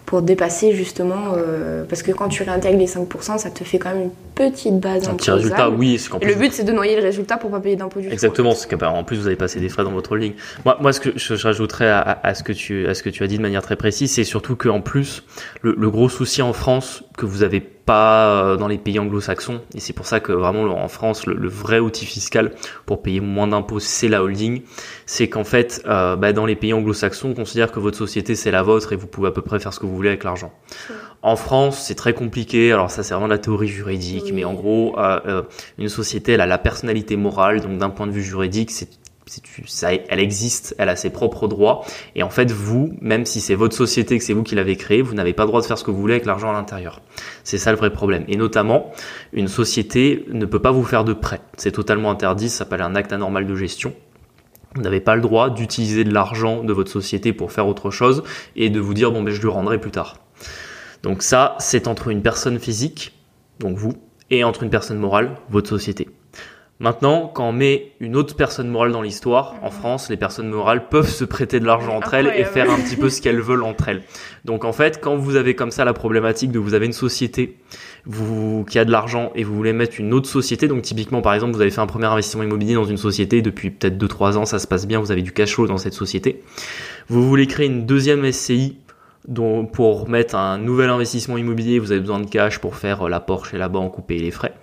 [0.05, 3.91] pour dépasser justement, euh, parce que quand tu réintègres les 5%, ça te fait quand
[3.91, 5.09] même une petite base.
[5.09, 6.01] Un petit résultat, oui.
[6.21, 8.75] Et le but, c'est de noyer le résultat pour pas payer d'impôts du Exactement, c'est
[8.75, 10.35] qu'en plus, vous avez passé des frais dans votre holding.
[10.65, 13.27] Moi, moi ce que je, rajouterais à, ce que tu, à ce que tu as
[13.27, 15.25] dit de manière très précise, c'est surtout qu'en plus,
[15.63, 19.63] le, le, gros souci en France que vous avez pas euh, dans les pays anglo-saxons.
[19.75, 22.53] Et c'est pour ça que vraiment en France, le, vrai outil fiscal
[22.85, 24.63] pour payer moins d'impôts, c'est la holding.
[25.07, 28.51] C'est qu'en fait, euh, bah, dans les pays anglo-saxons, on considère que votre société, c'est
[28.51, 30.53] la vôtre et vous pouvez à peu près faire ce que vous voulez avec l'argent.
[31.23, 32.73] En France, c'est très compliqué.
[32.73, 34.33] Alors ça, c'est vraiment la théorie juridique.
[34.35, 35.43] Mais en gros, euh,
[35.79, 37.61] une société, elle a la personnalité morale.
[37.61, 38.89] Donc d'un point de vue juridique, c'est
[39.67, 41.85] ça, elle existe, elle a ses propres droits.
[42.15, 45.03] Et en fait, vous, même si c'est votre société, que c'est vous qui l'avez créée,
[45.03, 47.01] vous n'avez pas le droit de faire ce que vous voulez avec l'argent à l'intérieur.
[47.43, 48.25] C'est ça le vrai problème.
[48.29, 48.93] Et notamment,
[49.33, 51.41] une société ne peut pas vous faire de prêt.
[51.57, 53.93] C'est totalement interdit, ça s'appelle un acte anormal de gestion.
[54.77, 58.23] Vous n'avez pas le droit d'utiliser de l'argent de votre société pour faire autre chose
[58.57, 60.19] et de vous dire bon ben je le rendrai plus tard.
[61.03, 63.15] Donc ça, c'est entre une personne physique,
[63.59, 63.95] donc vous,
[64.31, 66.09] et entre une personne morale, votre société.
[66.79, 70.89] Maintenant, quand on met une autre personne morale dans l'histoire, en France, les personnes morales
[70.89, 73.63] peuvent se prêter de l'argent entre elles et faire un petit peu ce qu'elles veulent
[73.63, 74.03] entre elles.
[74.45, 77.57] Donc en fait, quand vous avez comme ça la problématique de vous avez une société
[78.05, 81.33] vous, qui a de l'argent et vous voulez mettre une autre société, donc typiquement par
[81.33, 84.45] exemple vous avez fait un premier investissement immobilier dans une société depuis peut-être 2-3 ans,
[84.45, 86.43] ça se passe bien, vous avez du cash flow dans cette société,
[87.09, 88.77] vous voulez créer une deuxième SCI
[89.27, 93.19] dont, pour mettre un nouvel investissement immobilier, vous avez besoin de cash pour faire la
[93.19, 94.55] Porsche et la banque ou payer les frais.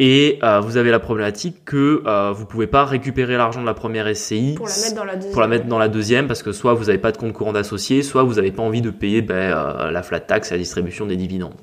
[0.00, 3.74] Et euh, vous avez la problématique que euh, vous pouvez pas récupérer l'argent de la
[3.74, 6.44] première SCI pour la mettre dans la deuxième, pour la mettre dans la deuxième parce
[6.44, 8.90] que soit vous n'avez pas de compte courant d'associé, soit vous n'avez pas envie de
[8.90, 11.56] payer ben, euh, la flat tax et la distribution des dividendes.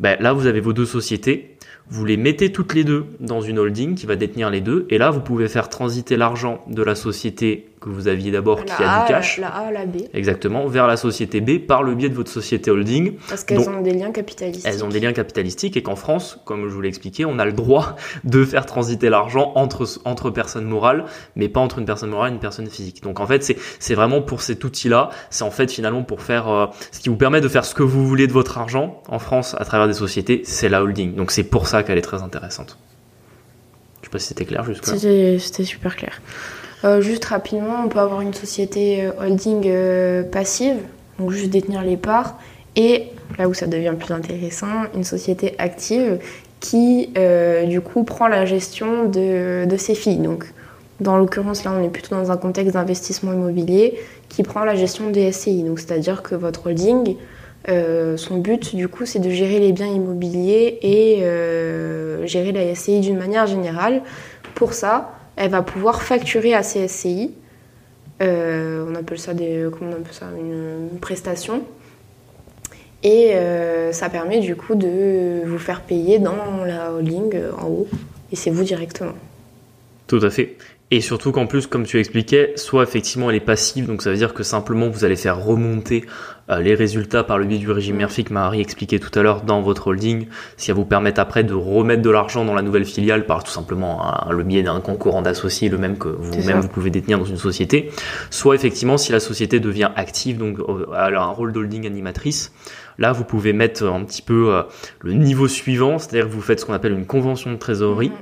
[0.00, 1.56] Ben, là, vous avez vos deux sociétés.
[1.88, 4.86] Vous les mettez toutes les deux dans une holding qui va détenir les deux.
[4.90, 8.72] Et là, vous pouvez faire transiter l'argent de la société que vous aviez d'abord qui
[8.82, 9.38] a, du cash.
[9.38, 10.02] La, A, la B.
[10.12, 13.14] Exactement, vers la société B par le biais de votre société holding.
[13.28, 14.66] Parce qu'elles ont des liens capitalistiques.
[14.66, 17.46] Elles ont des liens capitalistiques et qu'en France, comme je vous l'ai expliqué, on a
[17.46, 22.10] le droit de faire transiter l'argent entre, entre personnes morales, mais pas entre une personne
[22.10, 23.02] morale et une personne physique.
[23.02, 26.48] Donc en fait, c'est, c'est vraiment pour cet outil-là, c'est en fait finalement pour faire
[26.48, 29.18] euh, ce qui vous permet de faire ce que vous voulez de votre argent en
[29.18, 31.14] France à travers des sociétés, c'est la holding.
[31.14, 32.76] Donc c'est pour ça qu'elle est très intéressante.
[34.02, 34.98] Je sais pas si c'était clair jusque-là.
[34.98, 36.20] C'était super clair.
[36.84, 40.76] Euh, juste rapidement, on peut avoir une société euh, holding euh, passive,
[41.18, 42.38] donc juste détenir les parts,
[42.74, 46.18] et là où ça devient plus intéressant, une société active
[46.60, 47.08] qui
[47.68, 50.18] du coup prend la gestion de, de ces filles.
[50.18, 50.44] Donc
[51.00, 55.08] dans l'occurrence, là, on est plutôt dans un contexte d'investissement immobilier qui prend la gestion
[55.08, 55.62] des SCI.
[55.62, 57.16] Donc, c'est-à-dire que votre holding,
[57.66, 63.16] son but, du coup, c'est de gérer les biens immobiliers et gérer la SCI d'une
[63.16, 64.02] manière générale.
[64.54, 67.32] Pour ça, elle va pouvoir facturer à ces SCI.
[68.22, 71.62] Euh, on appelle ça des, comment on appelle ça, une, prestation.
[73.02, 73.32] Et
[73.92, 77.88] ça permet du coup de vous faire payer dans la holding en haut.
[78.30, 79.14] Et c'est vous directement.
[80.06, 80.56] Tout à fait.
[80.92, 84.16] Et surtout qu'en plus, comme tu expliquais, soit effectivement elle est passive, donc ça veut
[84.16, 87.96] dire que simplement vous allez faire remonter euh, les résultats par le biais du régime
[87.96, 91.44] Murphy que Marie expliquait tout à l'heure dans votre holding, qui va vous permettre après
[91.44, 95.22] de remettre de l'argent dans la nouvelle filiale par tout simplement le biais d'un concurrent
[95.22, 97.90] d'associés, le même que vous-même vous pouvez détenir dans une société.
[98.30, 102.52] Soit effectivement si la société devient active, donc euh, elle a un rôle d'holding animatrice,
[102.98, 104.62] Là, vous pouvez mettre un petit peu euh,
[105.00, 108.10] le niveau suivant, c'est-à-dire que vous faites ce qu'on appelle une convention de trésorerie.
[108.10, 108.16] Mhm.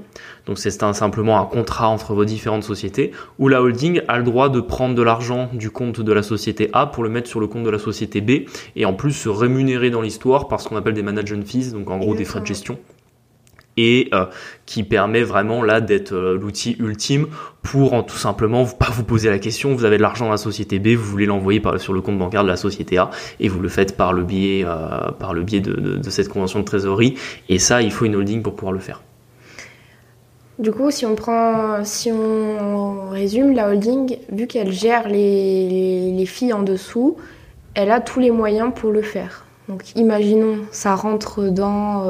[0.46, 4.48] Donc c'est simplement un contrat entre vos différentes sociétés où la holding a le droit
[4.48, 7.46] de prendre de l'argent du compte de la société A pour le mettre sur le
[7.46, 10.76] compte de la société B et en plus se rémunérer dans l'histoire par ce qu'on
[10.76, 12.78] appelle des management fees, donc en gros des frais de gestion
[13.78, 14.26] et euh,
[14.66, 17.28] qui permet vraiment là d'être euh, l'outil ultime
[17.62, 20.80] pour tout simplement pas vous poser la question, vous avez de l'argent dans la société
[20.80, 23.68] B, vous voulez l'envoyer sur le compte bancaire de la société A et vous le
[23.68, 27.14] faites par le biais, euh, par le biais de, cette convention de trésorerie
[27.48, 29.02] et ça il faut une holding pour pouvoir le faire.
[30.58, 36.26] Du coup, si on prend, si on résume la holding, vu qu'elle gère les, les,
[36.26, 37.16] filles en dessous,
[37.74, 39.46] elle a tous les moyens pour le faire.
[39.68, 42.06] Donc, imaginons, ça rentre dans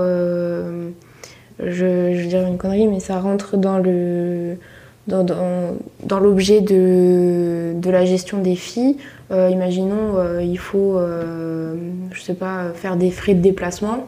[1.60, 4.56] je, veux dire une connerie, mais ça rentre dans le
[5.08, 8.98] dans, dans, l'objet de, de, la gestion des filles.
[9.30, 11.76] Euh, imaginons, euh, il faut, euh,
[12.12, 14.06] je sais pas, faire des frais de déplacement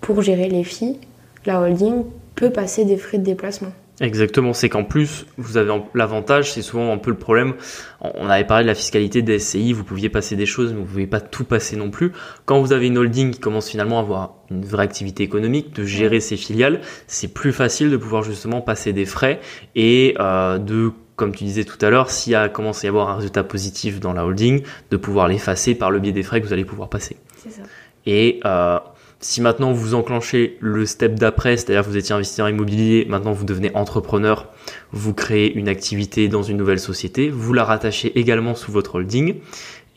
[0.00, 0.98] pour gérer les filles.
[1.46, 2.04] La holding
[2.36, 3.72] peut passer des frais de déplacement.
[4.00, 7.54] Exactement, c'est qu'en plus, vous avez l'avantage, c'est souvent un peu le problème.
[8.00, 10.82] On avait parlé de la fiscalité des SCI, vous pouviez passer des choses, mais vous
[10.82, 12.12] ne pouvez pas tout passer non plus.
[12.44, 15.84] Quand vous avez une holding qui commence finalement à avoir une vraie activité économique, de
[15.84, 19.40] gérer ses filiales, c'est plus facile de pouvoir justement passer des frais
[19.74, 23.08] et euh, de comme tu disais tout à l'heure, s'il a commence à y avoir
[23.08, 26.46] un résultat positif dans la holding, de pouvoir l'effacer par le biais des frais que
[26.46, 27.16] vous allez pouvoir passer.
[27.38, 27.62] C'est ça.
[28.04, 28.78] Et euh,
[29.20, 33.70] si maintenant vous enclenchez le step d'après, c'est-à-dire vous étiez investisseur immobilier, maintenant vous devenez
[33.74, 34.48] entrepreneur,
[34.92, 39.36] vous créez une activité dans une nouvelle société, vous la rattachez également sous votre holding.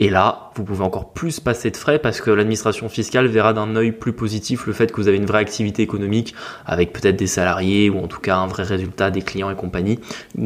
[0.01, 3.75] Et là, vous pouvez encore plus passer de frais parce que l'administration fiscale verra d'un
[3.75, 6.33] œil plus positif le fait que vous avez une vraie activité économique
[6.65, 9.99] avec peut-être des salariés ou en tout cas un vrai résultat des clients et compagnie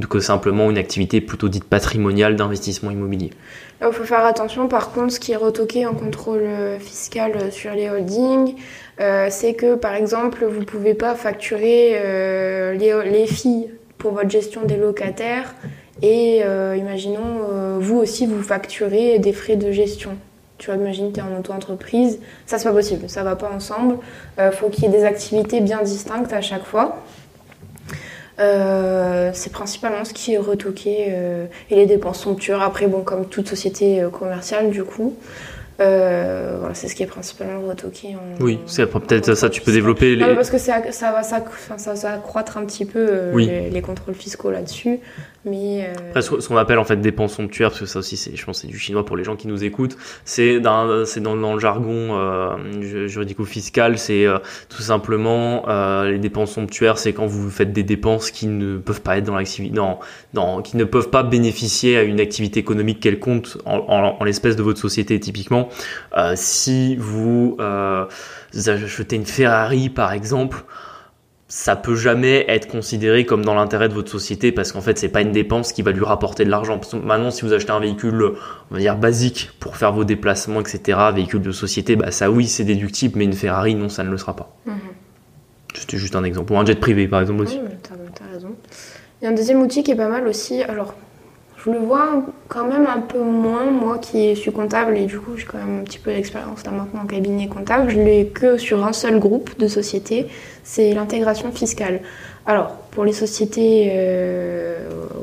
[0.09, 3.29] que simplement une activité plutôt dite patrimoniale d'investissement immobilier.
[3.79, 6.47] Là, il faut faire attention par contre, ce qui est retoqué en contrôle
[6.79, 8.55] fiscal sur les holdings,
[8.99, 14.13] euh, c'est que par exemple, vous ne pouvez pas facturer euh, les, les filles pour
[14.13, 15.53] votre gestion des locataires
[16.01, 20.11] et euh, imaginons, euh, vous aussi, vous facturez des frais de gestion.
[20.57, 22.19] Tu vois, imagine, tu es en auto-entreprise.
[22.45, 23.09] Ça, c'est pas possible.
[23.09, 23.97] Ça va pas ensemble.
[24.37, 26.97] Il euh, faut qu'il y ait des activités bien distinctes à chaque fois.
[28.37, 31.13] c'est principalement ce qui est retoqué
[31.69, 32.61] et les dépenses somptuaires.
[32.61, 35.15] Après, bon, comme toute société commerciale, du coup,
[35.79, 38.15] euh, voilà, c'est ce qui est principalement retoqué.
[38.39, 40.15] oui, c'est peut-être ça, tu peux développer.
[40.15, 40.35] Les...
[40.35, 44.51] parce que ça, ça va ça, ça, accroître un petit peu euh, les, contrôles fiscaux
[44.51, 44.99] là-dessus.
[45.45, 48.45] Mais euh, Après, ce qu'on appelle en fait dépenses somptuaires, parce que ça aussi, je
[48.45, 51.59] pense c'est du chinois pour les gens qui nous écoutent, c'est dans, dans, dans, le
[51.59, 54.25] jargon euh, juridico-fiscal, c'est
[54.69, 55.65] tout simplement
[56.03, 59.35] les dépenses somptuaires, c'est quand vous faites des dépenses qui ne peuvent pas être dans
[59.35, 59.97] l'activité, non,
[60.33, 64.55] non, qui ne peuvent pas bénéficier à une activité économique quelconque en, en, en l'espèce
[64.55, 65.69] de votre société typiquement.
[66.17, 68.05] Euh, si vous, euh,
[68.53, 70.63] achetez une Ferrari par exemple,
[71.47, 75.09] ça peut jamais être considéré comme dans l'intérêt de votre société parce qu'en fait c'est
[75.09, 76.79] pas une dépense qui va lui rapporter de l'argent.
[77.03, 78.33] Maintenant si vous achetez un véhicule
[78.71, 82.47] on va dire basique pour faire vos déplacements etc, véhicule de société, bah ça oui
[82.47, 84.55] c'est déductible mais une Ferrari non ça ne le sera pas.
[84.65, 84.75] Mhm.
[85.75, 86.53] C'était juste un exemple.
[86.53, 87.59] Ou un jet privé par exemple aussi.
[87.61, 88.55] Oui, t'as raison.
[89.21, 90.61] Il y a un deuxième outil qui est pas mal aussi.
[90.63, 90.95] Alors
[91.65, 95.37] je le vois quand même un peu moins, moi qui suis comptable et du coup
[95.37, 98.57] j'ai quand même un petit peu d'expérience là maintenant en cabinet comptable, je l'ai que
[98.57, 100.27] sur un seul groupe de sociétés,
[100.63, 102.01] c'est l'intégration fiscale.
[102.45, 104.77] Alors pour les sociétés euh,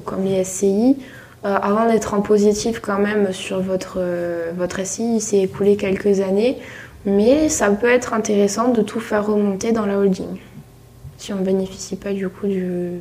[0.07, 0.97] comme les SCI,
[1.45, 5.77] euh, avant d'être en positif quand même sur votre, euh, votre SCI, il s'est écoulé
[5.77, 6.57] quelques années,
[7.05, 10.39] mais ça peut être intéressant de tout faire remonter dans la holding,
[11.19, 12.93] si on ne bénéficie pas du coup du,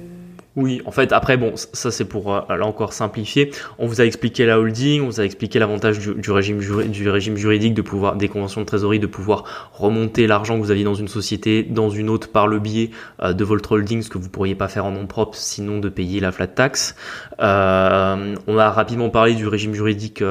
[0.56, 3.52] Oui, en fait, après, bon, ça c'est pour euh, là encore simplifier.
[3.78, 7.82] On vous a expliqué la holding, on vous a expliqué l'avantage du, régime juridique de
[7.84, 11.62] pouvoir, des conventions de trésorerie, de pouvoir remonter l'argent que vous aviez dans une société,
[11.62, 12.90] dans une autre par le biais
[13.22, 15.88] euh, de votre holding, ce que vous pourriez pas faire en nom propre, sinon de
[15.88, 16.96] payer la flat tax.
[17.40, 20.24] Euh, on a rapidement parlé du régime juridique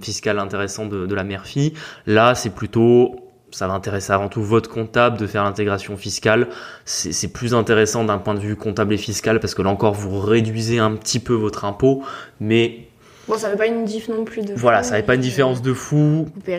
[0.00, 1.74] fiscal intéressant de, de la mère-fille.
[2.06, 3.21] Là, c'est plutôt
[3.52, 6.48] ça va intéresser avant tout votre comptable de faire l'intégration fiscale.
[6.84, 10.18] C'est plus intéressant d'un point de vue comptable et fiscal parce que là encore, vous
[10.20, 12.02] réduisez un petit peu votre impôt,
[12.40, 12.88] mais
[13.28, 15.62] Bon, ça fait pas une diff non plus de Voilà, ça fait pas une différence
[15.62, 16.26] de fou.
[16.34, 16.52] Vous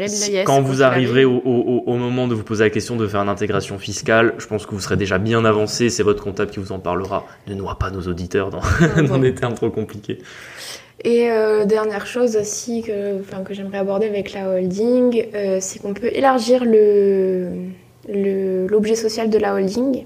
[0.45, 3.27] Quand vous arriverez au, au, au, moment de vous poser la question de faire une
[3.27, 5.89] intégration fiscale, je pense que vous serez déjà bien avancé.
[5.89, 7.25] C'est votre comptable qui vous en parlera.
[7.47, 8.61] Ne noie pas nos auditeurs dans,
[9.07, 10.19] dans des termes trop compliqués.
[11.05, 15.79] Et euh, dernière chose aussi que, enfin, que j'aimerais aborder avec la holding, euh, c'est
[15.79, 17.49] qu'on peut élargir le,
[18.07, 20.05] l'objet social de la holding.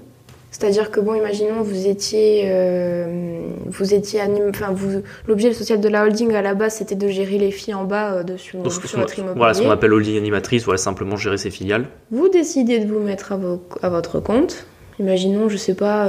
[0.50, 6.04] C'est-à-dire que bon, imaginons vous étiez, euh, vous étiez enfin vous, l'objet social de la
[6.04, 9.16] holding à la base c'était de gérer les filles en bas de sur, sur votre
[9.18, 9.38] immobilier.
[9.38, 11.84] Voilà ce qu'on appelle holding animatrice, voilà simplement gérer ses filiales.
[12.10, 14.66] Vous décidez de vous mettre à, vos, à votre compte.
[14.98, 16.08] Imaginons, je sais pas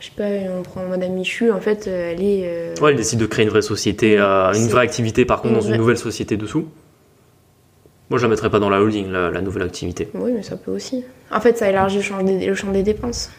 [0.00, 2.42] je sais pas, on prend Madame Michu, en fait, euh, elle est.
[2.44, 5.54] Euh, ouais, elle décide de créer une vraie société, euh, une vraie activité, par contre,
[5.54, 6.66] dans une nouvelle société dessous.
[8.08, 10.08] Moi, je la mettrais pas dans la holding, la, nouvelle activité.
[10.14, 11.04] Oui, mais ça peut aussi.
[11.30, 13.30] En fait, ça élargit le champ des, le champ des dépenses.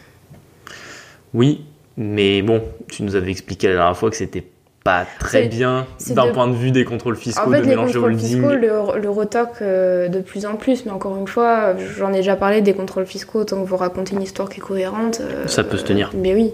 [1.34, 1.64] Oui,
[1.96, 4.44] mais bon, tu nous avais expliqué la dernière fois que c'était
[4.84, 8.18] pas très bien d'un point de vue des contrôles fiscaux en fait, de les contrôles
[8.18, 9.10] fiscaux le, le
[9.62, 13.06] euh, de plus en plus, mais encore une fois, j'en ai déjà parlé des contrôles
[13.06, 15.20] fiscaux, tant que vous racontez une histoire qui est cohérente.
[15.20, 16.10] Euh, ça peut se tenir.
[16.14, 16.52] Mais oui.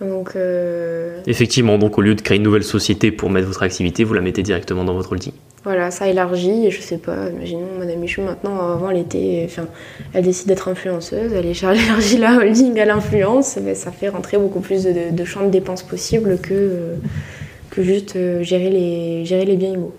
[0.00, 4.04] Donc, euh, Effectivement, donc au lieu de créer une nouvelle société pour mettre votre activité,
[4.04, 5.32] vous la mettez directement dans votre holding.
[5.62, 9.66] Voilà, ça élargit, et je sais pas, imaginons Madame Michou maintenant, avant elle était, enfin,
[10.14, 11.44] elle décide d'être influenceuse, elle
[11.78, 15.50] élargit la holding à l'influence, mais ça fait rentrer beaucoup plus de, de champs de
[15.50, 16.94] dépenses possibles que,
[17.68, 19.98] que juste euh, gérer les, gérer les biens immobiliers.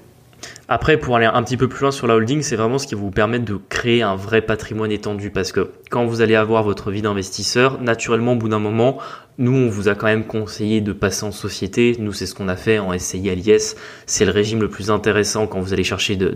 [0.67, 2.95] Après, pour aller un petit peu plus loin sur la holding, c'est vraiment ce qui
[2.95, 6.63] va vous permettre de créer un vrai patrimoine étendu parce que quand vous allez avoir
[6.63, 8.97] votre vie d'investisseur, naturellement, au bout d'un moment,
[9.41, 11.95] nous, on vous a quand même conseillé de passer en société.
[11.99, 13.75] Nous, c'est ce qu'on a fait en SCI à l'IS.
[14.05, 16.35] C'est le régime le plus intéressant quand vous allez chercher de,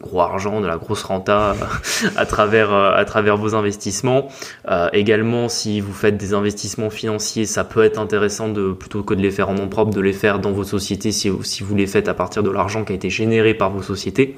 [0.00, 1.54] gros argent, de la grosse renta
[2.16, 4.28] à travers, euh, à travers vos investissements.
[4.68, 9.12] Euh, également, si vous faites des investissements financiers, ça peut être intéressant de, plutôt que
[9.12, 11.74] de les faire en nom propre, de les faire dans vos sociétés si, si vous
[11.74, 14.34] les faites à partir de l'argent qui a été généré par vos sociétés.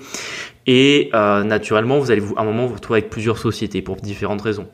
[0.67, 3.97] Et euh, naturellement, vous allez vous, à un moment vous retrouver avec plusieurs sociétés pour
[3.97, 4.67] différentes raisons.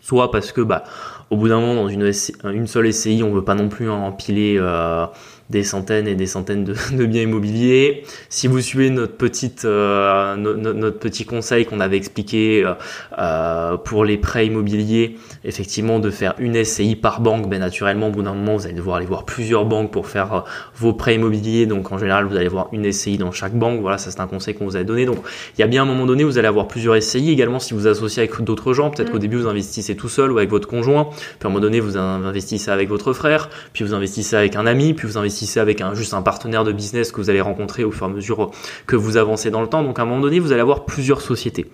[0.00, 0.84] Soit parce que bah,
[1.30, 2.10] au bout d'un moment, dans une,
[2.44, 5.06] une seule SCI, on veut pas non plus empiler euh,
[5.50, 8.02] des centaines et des centaines de, biens immobiliers.
[8.28, 12.74] Si vous suivez notre petite euh, notre petit conseil qu'on avait expliqué euh,
[13.18, 18.10] euh, pour les prêts immobiliers, effectivement de faire une SCI par banque, ben naturellement au
[18.10, 21.66] bout d'un moment vous allez devoir aller voir plusieurs banques pour faire vos prêts immobiliers.
[21.66, 23.80] Donc en général vous allez voir une SCI dans chaque banque.
[23.80, 25.06] Voilà, ça c'est un conseil qu'on vous a donné.
[25.06, 25.18] Donc
[25.56, 27.30] il y a bien un moment donné vous allez avoir plusieurs SCI.
[27.30, 29.20] Également si vous associez avec d'autres gens, peut-être qu'au mm.
[29.20, 31.96] début vous investissez tout seul ou avec votre conjoint, puis à un moment donné vous
[31.96, 35.82] investissez avec votre frère, puis vous investissez avec un ami, puis vous investissez investissez avec
[35.82, 38.50] un, juste un partenaire de business que vous allez rencontrer au fur et à mesure
[38.86, 39.82] que vous avancez dans le temps.
[39.82, 41.66] Donc à un moment donné, vous allez avoir plusieurs sociétés.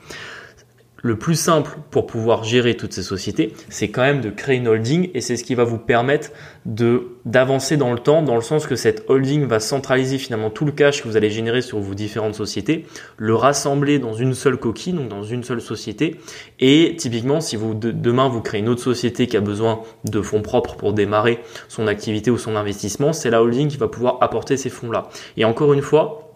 [1.04, 4.68] Le plus simple pour pouvoir gérer toutes ces sociétés, c'est quand même de créer une
[4.68, 6.30] holding et c'est ce qui va vous permettre
[6.64, 10.70] d'avancer dans le temps, dans le sens que cette holding va centraliser finalement tout le
[10.70, 12.86] cash que vous allez générer sur vos différentes sociétés,
[13.16, 16.20] le rassembler dans une seule coquille, donc dans une seule société.
[16.60, 20.42] Et typiquement, si vous demain vous créez une autre société qui a besoin de fonds
[20.42, 24.56] propres pour démarrer son activité ou son investissement, c'est la holding qui va pouvoir apporter
[24.56, 25.08] ces fonds-là.
[25.36, 26.31] Et encore une fois,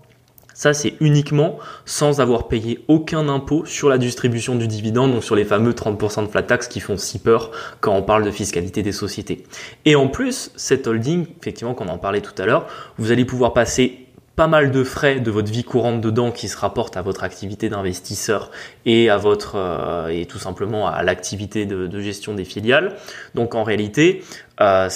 [0.57, 5.37] ça, c'est uniquement sans avoir payé aucun impôt sur la distribution du dividende, donc sur
[5.37, 8.83] les fameux 30% de flat tax qui font si peur quand on parle de fiscalité
[8.83, 9.45] des sociétés.
[9.85, 12.67] Et en plus, cette holding, effectivement, qu'on en parlait tout à l'heure,
[12.97, 16.57] vous allez pouvoir passer pas mal de frais de votre vie courante dedans qui se
[16.57, 18.51] rapportent à votre activité d'investisseur
[18.87, 22.95] et à votre euh, et tout simplement à l'activité de, de, gestion des filiales.
[23.35, 24.23] Donc en réalité,
[24.61, 24.89] euh,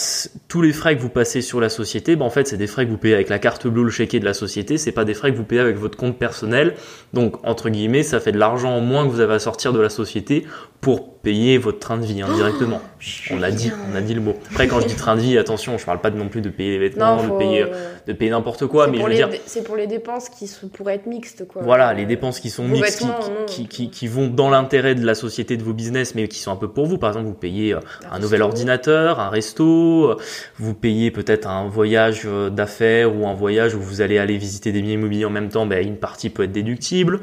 [0.48, 2.86] tous les frais que vous passez sur la société, ben en fait c'est des frais
[2.86, 5.12] que vous payez avec la carte bleue, le chéquier de la société, c'est pas des
[5.12, 6.74] frais que vous payez avec votre compte personnel.
[7.12, 9.80] Donc entre guillemets, ça fait de l'argent en moins que vous avez à sortir de
[9.80, 10.46] la société
[10.80, 12.80] pour payer votre train de vie indirectement.
[12.82, 14.34] Oh, on a dit, on a dit le mot.
[14.50, 16.70] Après, quand je dis train de vie, attention, je parle pas non plus de payer
[16.70, 17.66] les vêtements, de payer,
[18.06, 21.06] de payer n'importe quoi, mais je veux dire, c'est pour les dépenses qui pourraient être
[21.06, 21.62] mixtes, quoi.
[21.62, 23.04] Voilà, les dépenses qui sont mixtes,
[23.46, 26.52] qui, qui, qui, vont dans l'intérêt de la société de vos business, mais qui sont
[26.52, 26.98] un peu pour vous.
[26.98, 30.20] Par exemple, vous payez euh, un nouvel ordinateur, un resto resto,
[30.58, 34.82] vous payez peut-être un voyage d'affaires ou un voyage où vous allez aller visiter des
[34.82, 37.20] biens immobiliers en même temps, ben, une partie peut être déductible.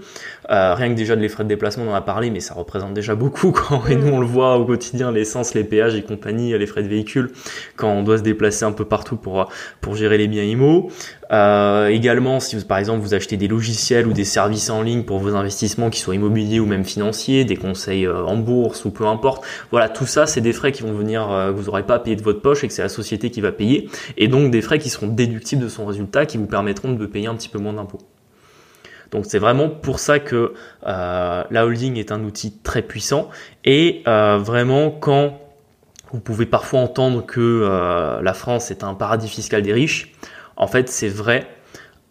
[0.49, 2.93] Rien que déjà de les frais de déplacement, on en a parlé, mais ça représente
[2.93, 6.57] déjà beaucoup quand et nous on le voit au quotidien, l'essence, les péages et compagnie,
[6.57, 7.31] les frais de véhicule,
[7.75, 9.49] quand on doit se déplacer un peu partout pour
[9.81, 10.89] pour gérer les biens immo.
[11.31, 15.03] Euh, également, si vous, par exemple vous achetez des logiciels ou des services en ligne
[15.03, 18.91] pour vos investissements, qui soient immobiliers ou même financiers, des conseils euh, en bourse ou
[18.91, 21.95] peu importe, voilà, tout ça, c'est des frais qui vont venir, euh, vous n'aurez pas
[21.95, 24.51] à payer de votre poche et que c'est la société qui va payer, et donc
[24.51, 27.49] des frais qui seront déductibles de son résultat, qui vous permettront de payer un petit
[27.49, 27.99] peu moins d'impôts.
[29.11, 30.53] Donc c'est vraiment pour ça que
[30.85, 33.29] euh, la holding est un outil très puissant.
[33.63, 35.39] Et euh, vraiment quand
[36.11, 40.13] vous pouvez parfois entendre que euh, la France est un paradis fiscal des riches,
[40.55, 41.47] en fait c'est vrai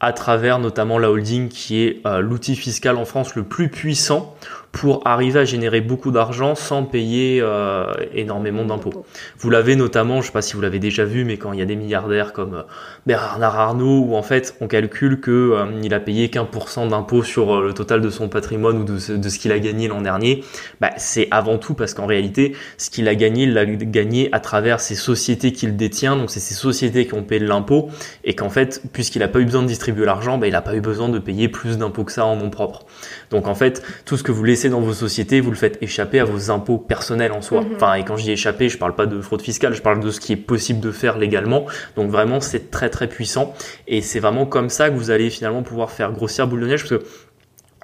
[0.00, 4.36] à travers notamment la holding qui est l'outil fiscal en France le plus puissant
[4.76, 9.06] pour arriver à générer beaucoup d'argent sans payer euh, énormément d'impôts.
[9.38, 11.58] Vous l'avez notamment, je ne sais pas si vous l'avez déjà vu, mais quand il
[11.58, 12.62] y a des milliardaires comme euh,
[13.06, 16.86] Bernard Arnault, où en fait on calcule que euh, il a payé qu'un pour cent
[16.86, 19.88] d'impôts sur le total de son patrimoine ou de ce, de ce qu'il a gagné
[19.88, 20.44] l'an dernier,
[20.82, 24.40] bah, c'est avant tout parce qu'en réalité, ce qu'il a gagné, il l'a gagné à
[24.40, 27.88] travers ces sociétés qu'il détient, donc c'est ces sociétés qui ont payé de l'impôt,
[28.24, 30.74] et qu'en fait, puisqu'il n'a pas eu besoin de distribuer l'argent, bah, il n'a pas
[30.74, 32.84] eu besoin de payer plus d'impôts que ça en nom propre.
[33.30, 36.20] Donc en fait, tout ce que vous laissez dans vos sociétés, vous le faites échapper
[36.20, 37.62] à vos impôts personnels en soi.
[37.62, 37.68] Mhm.
[37.76, 40.10] Enfin, et quand je dis échapper, je parle pas de fraude fiscale, je parle de
[40.10, 41.66] ce qui est possible de faire légalement.
[41.96, 43.54] Donc vraiment, c'est très très puissant.
[43.88, 46.88] Et c'est vraiment comme ça que vous allez finalement pouvoir faire grossir boule de neige,
[46.88, 47.08] parce que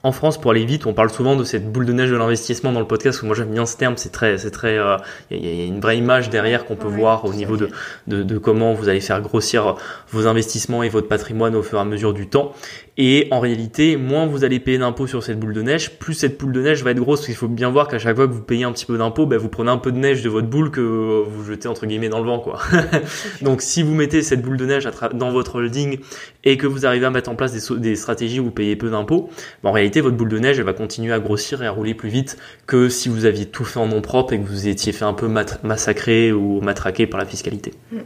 [0.05, 2.73] en France, pour aller vite, on parle souvent de cette boule de neige de l'investissement
[2.73, 3.23] dans le podcast.
[3.23, 3.97] moi, j'aime bien ce terme.
[3.97, 4.77] C'est très, c'est très.
[4.77, 4.97] Euh,
[5.31, 7.69] il y, a une vraie image derrière qu'on peut voir au niveau de,
[8.09, 9.77] de, de, comment vous allez faire grossir
[10.11, 12.53] vos investissements et votre patrimoine au fur et à mesure du temps.
[12.99, 16.39] Et en réalité, moins vous allez payer d'impôts sur cette boule de neige, plus cette
[16.39, 17.21] boule de neige va être grosse.
[17.21, 19.25] Parce qu'il faut bien voir qu'à chaque fois que vous payez un petit peu d'impôts,
[19.25, 22.11] ben, vous prenez un peu de neige de votre boule que vous jetez entre guillemets
[22.11, 22.59] dans le vent, quoi.
[23.41, 26.01] Donc, si vous mettez cette boule de neige dans votre holding
[26.45, 28.91] et que vous arrivez à mettre en place des, des stratégies où vous payez peu
[28.91, 29.31] d'impôts,
[29.63, 31.95] ben, en réalité, votre boule de neige, elle va continuer à grossir et à rouler
[31.95, 32.37] plus vite
[32.67, 35.15] que si vous aviez tout fait en nom propre et que vous étiez fait un
[35.15, 35.29] peu
[35.63, 37.73] massacrer ou matraquer par la fiscalité.
[37.91, 38.01] Mm.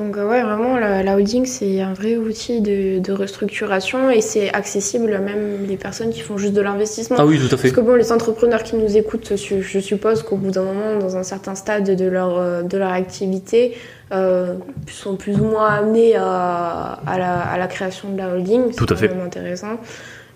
[0.00, 5.10] Donc euh, ouais, vraiment, la, holding, c'est un vrai outil de, restructuration et c'est accessible
[5.18, 7.16] même les personnes qui font juste de l'investissement.
[7.18, 7.68] Ah oui, tout à fait.
[7.68, 11.18] Parce que bon, les entrepreneurs qui nous écoutent, je suppose qu'au bout d'un moment, dans
[11.18, 13.76] un certain stade de leur, euh, de leur activité,
[14.12, 14.54] euh,
[14.88, 18.74] sont plus ou moins amenés à, à, la, création de la holding.
[18.74, 19.08] Tout à fait.
[19.08, 19.76] C'est intéressant.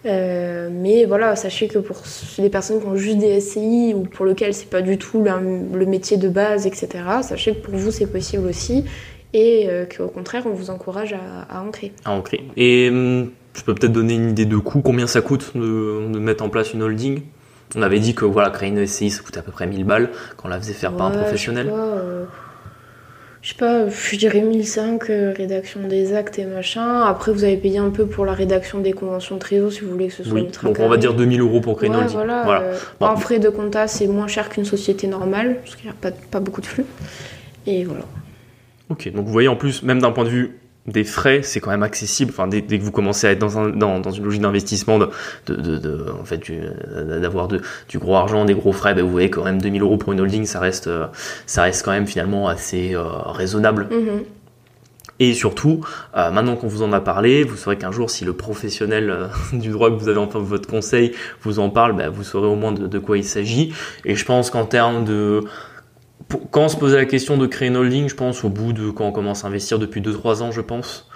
[0.04, 1.96] mais voilà, sachez que pour
[2.38, 5.86] les personnes qui ont juste des SCI ou pour lesquelles c'est pas du tout le
[5.86, 6.88] métier de base, etc.,
[7.22, 8.84] sachez que pour vous c'est possible aussi
[9.34, 11.92] et euh, qu'au contraire, on vous encourage à, ancrer.
[12.04, 12.44] À ancrer.
[12.56, 16.42] Et hum, je peux peut-être donner une idée de coût, combien ça coûte de, mettre
[16.44, 17.22] en place une holding?
[17.76, 20.10] On avait dit que voilà, créer une SCI, ça coûtait à peu près 1000 balles
[20.36, 21.70] quand on la faisait faire par un professionnel.
[23.42, 27.02] Je sais pas, je dirais 1005, euh, rédaction des actes et machin.
[27.02, 29.90] Après, vous avez payé un peu pour la rédaction des conventions de trésor si vous
[29.90, 30.48] voulez que ce soit oui.
[30.62, 32.14] Donc on va dire 2000 euros pour créer une holding.
[32.14, 35.90] Voilà, euh, En frais de compta, c'est moins cher qu'une société normale, parce qu'il n'y
[35.90, 36.86] a pas, pas beaucoup de flux.
[37.66, 38.04] Et voilà.
[38.90, 41.70] Ok, donc vous voyez en plus, même d'un point de vue des frais, c'est quand
[41.70, 42.30] même accessible.
[42.30, 45.08] Enfin, dès, que vous commencez à être dans, un, dans, dans une logique d'investissement, de,
[45.46, 46.40] de, de, en fait,
[47.20, 50.12] d'avoir du gros argent, des gros frais, ben vous voyez quand même 2000 euros pour
[50.12, 50.90] une holding, ça reste,
[51.46, 53.88] ça reste quand même finalement assez euh, raisonnable.
[53.90, 54.24] Mm-hmm.
[55.20, 55.80] Et surtout,
[56.16, 59.28] euh, maintenant qu'on vous en a parlé, vous saurez qu'un jour, si le professionnel euh,
[59.52, 61.12] du droit que vous avez enfin votre conseil
[61.42, 63.72] vous en parle, ben, vous saurez au moins de quoi il s'agit.
[64.04, 65.44] Et je pense qu'en termes de
[66.50, 68.90] quand on se posait la question de créer une holding, je pense au bout de
[68.90, 71.08] quand on commence à investir depuis 2-3 ans, je pense.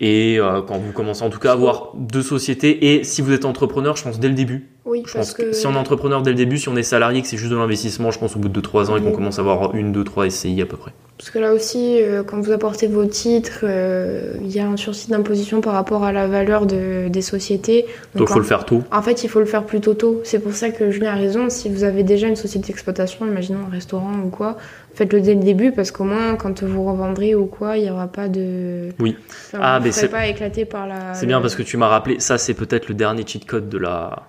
[0.00, 2.94] Et euh, quand vous commencez en tout cas à avoir deux sociétés.
[2.94, 4.68] Et si vous êtes entrepreneur, je pense dès le début.
[4.84, 5.52] Oui, je pense que...
[5.52, 7.56] si on est entrepreneur dès le début, si on est salarié, que c'est juste de
[7.56, 10.04] l'investissement, je pense au bout de 2-3 ans et qu'on commence à avoir une, deux,
[10.04, 10.92] trois SCI à peu près.
[11.18, 14.76] Parce que là aussi, euh, quand vous apportez vos titres, euh, il y a un
[14.76, 17.86] sursis d'imposition par rapport à la valeur de, des sociétés.
[18.14, 18.82] Donc il faut le faire tôt.
[18.92, 20.20] En fait, il faut le faire plutôt tôt.
[20.24, 21.48] C'est pour ça que Julien a raison.
[21.48, 24.58] Si vous avez déjà une société d'exploitation, imaginons un restaurant ou quoi,
[24.94, 28.08] faites-le dès le début parce qu'au moins, quand vous revendrez ou quoi, il n'y aura
[28.08, 28.90] pas de.
[28.98, 29.16] Oui.
[29.54, 31.14] ah, mais c'est pas éclaté par la.
[31.14, 32.20] C'est bien parce que tu m'as rappelé.
[32.20, 34.24] Ça, c'est peut-être le dernier cheat code de la.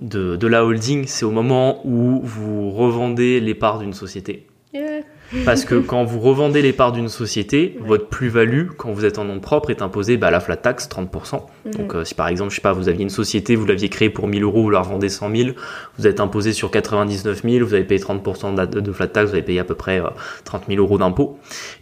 [0.00, 4.46] De, de la holding, c'est au moment où vous revendez les parts d'une société.
[4.72, 5.02] Yeah.
[5.44, 9.24] Parce que quand vous revendez les parts d'une société, votre plus-value, quand vous êtes en
[9.24, 11.42] nom propre, est imposée bah, à la flat tax, 30%.
[11.64, 11.72] Mhm.
[11.72, 14.10] Donc euh, si par exemple, je sais pas, vous aviez une société, vous l'aviez créée
[14.10, 15.50] pour 1000 euros, vous la revendez 100 000,
[15.98, 19.42] vous êtes imposé sur 99 000, vous avez payé 30% de, flat tax, vous avez
[19.42, 20.02] payé à peu près
[20.44, 21.38] 30 euh, 000 euros d'impôt.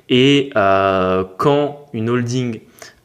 [0.09, 2.61] Et euh, quand une holding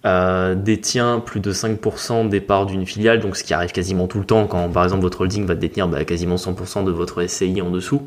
[0.06, 4.20] euh, détient plus de 5% des parts d'une filiale, donc ce qui arrive quasiment tout
[4.20, 7.62] le temps quand par exemple votre holding va détenir bah, quasiment 100% de votre SCI
[7.62, 8.02] en dessous,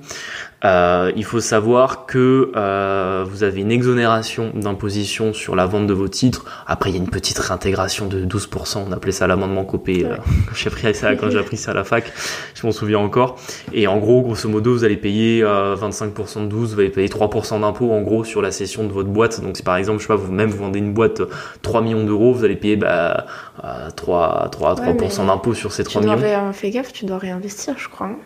[0.65, 5.93] Euh, il faut savoir que euh, vous avez une exonération d'imposition sur la vente de
[5.93, 6.47] vos titres.
[6.67, 8.79] Après, il y a une petite réintégration de 12%.
[8.89, 10.05] On appelait ça l'amendement copé.
[10.05, 10.11] Ouais.
[10.13, 10.17] euh,
[10.55, 12.11] j'ai appris ça quand j'ai appris ça à la fac.
[12.55, 13.37] Je m'en souviens encore.
[13.75, 17.09] Et en gros, grosso modo, vous allez payer euh, 25% de 12, vous allez payer
[17.09, 19.43] 3% d'impôt en gros sur la cession de votre boîte.
[19.43, 21.29] Donc, si par exemple, je sais pas, vous même vous vendez une boîte euh,
[21.63, 23.27] 3 millions d'euros, vous allez payer bah,
[23.63, 26.47] euh, 3, 3, 3% Ouais, d'impôt sur ces Tu 3 dois millions.
[26.49, 28.07] ré- fais gaffe, tu dois réinvestir, je crois.
[28.07, 28.17] hein.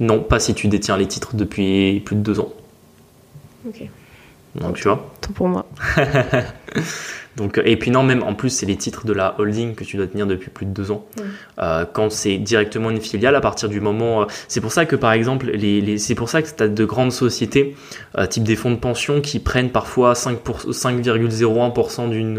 [0.00, 2.52] Non, pas si tu détiens les titres depuis plus de deux ans.
[3.66, 3.88] Ok.
[4.56, 5.12] Donc, tu vois.
[5.20, 5.66] Tout pour moi.
[7.36, 9.82] Donc, euh, et puis non, même en plus, c'est les titres de la holding que
[9.82, 11.04] tu dois tenir depuis plus de deux ans.
[11.60, 14.94] Euh, quand c'est directement une filiale, à partir du moment, euh, c'est pour ça que
[14.94, 17.74] par exemple, les, les- c'est pour ça que tu as de grandes sociétés,
[18.18, 22.34] euh, type des fonds de pension, qui prennent parfois 5 pour- 5,01% d'une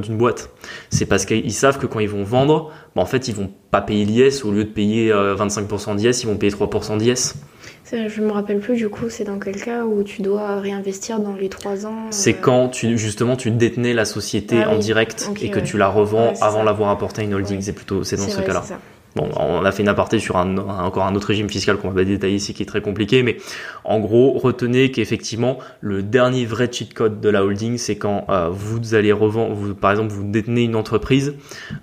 [0.00, 0.50] d'une boîte.
[0.90, 3.80] C'est parce qu'ils savent que quand ils vont vendre, bah, en fait, ils vont pas
[3.80, 7.34] payer l'IS au lieu de payer euh, 25% d'IS, ils vont payer 3% d'IS.
[7.90, 11.34] Je me rappelle plus du coup, c'est dans quel cas où tu dois réinvestir dans
[11.34, 14.78] les 3 ans C'est euh, quand tu justement tu détenais la société Ah en oui.
[14.80, 15.64] direct et que ouais.
[15.64, 17.56] tu la revends Ouais, avant l'avoir apporté à une holding.
[17.56, 17.62] Ouais.
[17.62, 18.62] C'est plutôt c'est dans ce cas-là.
[19.14, 21.88] Bon, on a fait une aparté sur un, un- encore un autre régime fiscal qu'on
[21.88, 23.36] va pas détailler ici qui est très compliqué, mais
[23.84, 28.48] en gros, retenez qu'effectivement, le dernier vrai cheat code de la holding, c'est quand euh,
[28.50, 31.34] vous allez revendre, vous, par exemple, vous détenez une entreprise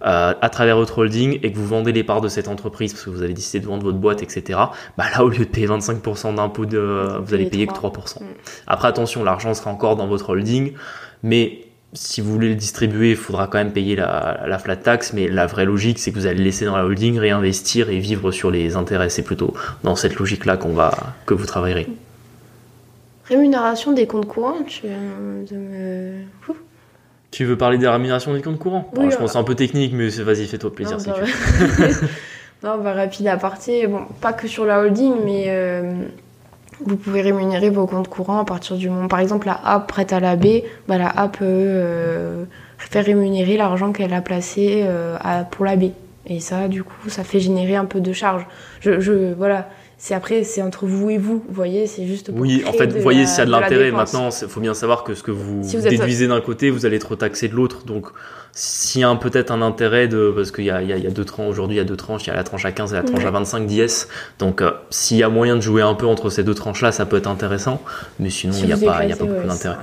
[0.05, 3.05] euh, à travers votre holding et que vous vendez les parts de cette entreprise parce
[3.05, 4.59] que vous avez décidé de vendre votre boîte, etc.
[4.97, 8.21] Bah là, au lieu de payer 25% d'impôt, de, vous allez payer que 3%.
[8.21, 8.25] Mm.
[8.67, 10.73] Après, attention, l'argent sera encore dans votre holding,
[11.21, 15.13] mais si vous voulez le distribuer, il faudra quand même payer la, la flat tax,
[15.13, 17.99] mais la vraie logique, c'est que vous allez le laisser dans la holding, réinvestir et
[17.99, 19.09] vivre sur les intérêts.
[19.09, 20.91] C'est plutôt dans cette logique-là qu'on va,
[21.25, 21.87] que vous travaillerez.
[23.25, 24.97] Rémunération des comptes courants, tu viens
[25.49, 26.13] de me.
[27.31, 28.89] Tu veux parler des rémunérations des comptes courants?
[28.95, 31.09] Oui, Je euh, pense que c'est un peu technique, mais vas-y, fais-toi plaisir Non, si
[31.09, 32.07] bah, tu veux.
[32.63, 35.93] non, bah, rapide aparté, bon, pas que sur la holding, mais euh,
[36.85, 39.07] vous pouvez rémunérer vos comptes courants à partir du moment.
[39.07, 42.45] Par exemple, la app prête à la B, bah, la app peut euh,
[42.77, 45.17] faire rémunérer l'argent qu'elle a placé euh,
[45.51, 45.91] pour la B.
[46.25, 48.45] Et ça, du coup, ça fait générer un peu de charge.
[48.81, 49.69] Je, je voilà.
[50.01, 52.87] C'est après, c'est entre vous et vous, vous voyez, c'est juste pour Oui, en fait,
[52.87, 53.91] vous voyez s'il y a de l'intérêt.
[53.91, 56.69] Maintenant, il faut bien savoir que ce que vous, Si vous êtes- déduisez d'un côté,
[56.69, 57.83] vous allez être taxé de l'autre.
[57.83, 58.07] Donc,
[58.53, 60.31] s'il y a peut-être un intérêt de.
[60.33, 61.81] Parce qu'il y a, il y, a, il y a deux tranches, aujourd'hui, il y
[61.81, 62.23] a deux tranches.
[62.25, 63.27] Il y a la tranche à 15 et la tranche Ouais.
[63.27, 64.07] à 25 d'IS.
[64.39, 67.05] Donc, euh, s'il y a moyen de jouer un peu entre ces deux tranches-là, ça
[67.05, 67.81] peut être intéressant.
[68.21, 69.75] Mais sinon, Si il n'y a, a pas beaucoup ouais, d'intérêt.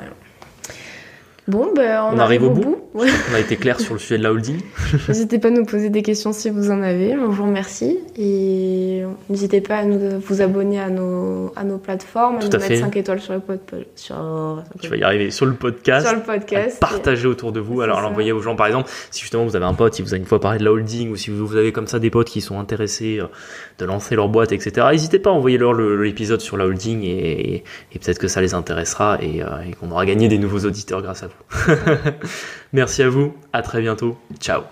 [1.46, 2.50] Bon, ben, on, On arrive au
[2.98, 4.58] On a été clair sur le sujet de la holding.
[5.08, 7.14] N'hésitez pas à nous poser des questions si vous en avez.
[7.16, 7.98] On vous remercie.
[8.16, 12.54] Et n'hésitez pas à nous, vous abonner à nos, à nos plateformes, à Tout nous
[12.54, 12.80] à mettre fait.
[12.80, 13.58] 5 étoiles sur le, pod,
[13.94, 16.06] sur, Tu vas y arriver sur le podcast.
[16.06, 16.80] sur le podcast.
[16.80, 18.56] partager autour de vous, alors l'envoyer aux gens.
[18.56, 20.64] Par exemple, si justement vous avez un pote, si vous avez une fois parlé de
[20.64, 23.26] la holding, ou si vous avez comme ça des potes qui sont intéressés euh,
[23.78, 27.02] de lancer leur boîte, etc., n'hésitez pas à envoyer leur le- l'épisode sur la holding
[27.02, 30.60] et, et peut-être que ça les intéressera et, euh, et qu'on aura gagné des nouveaux
[30.66, 31.74] auditeurs grâce à vous.
[32.86, 34.62] Merci à vous, à très bientôt, ciao.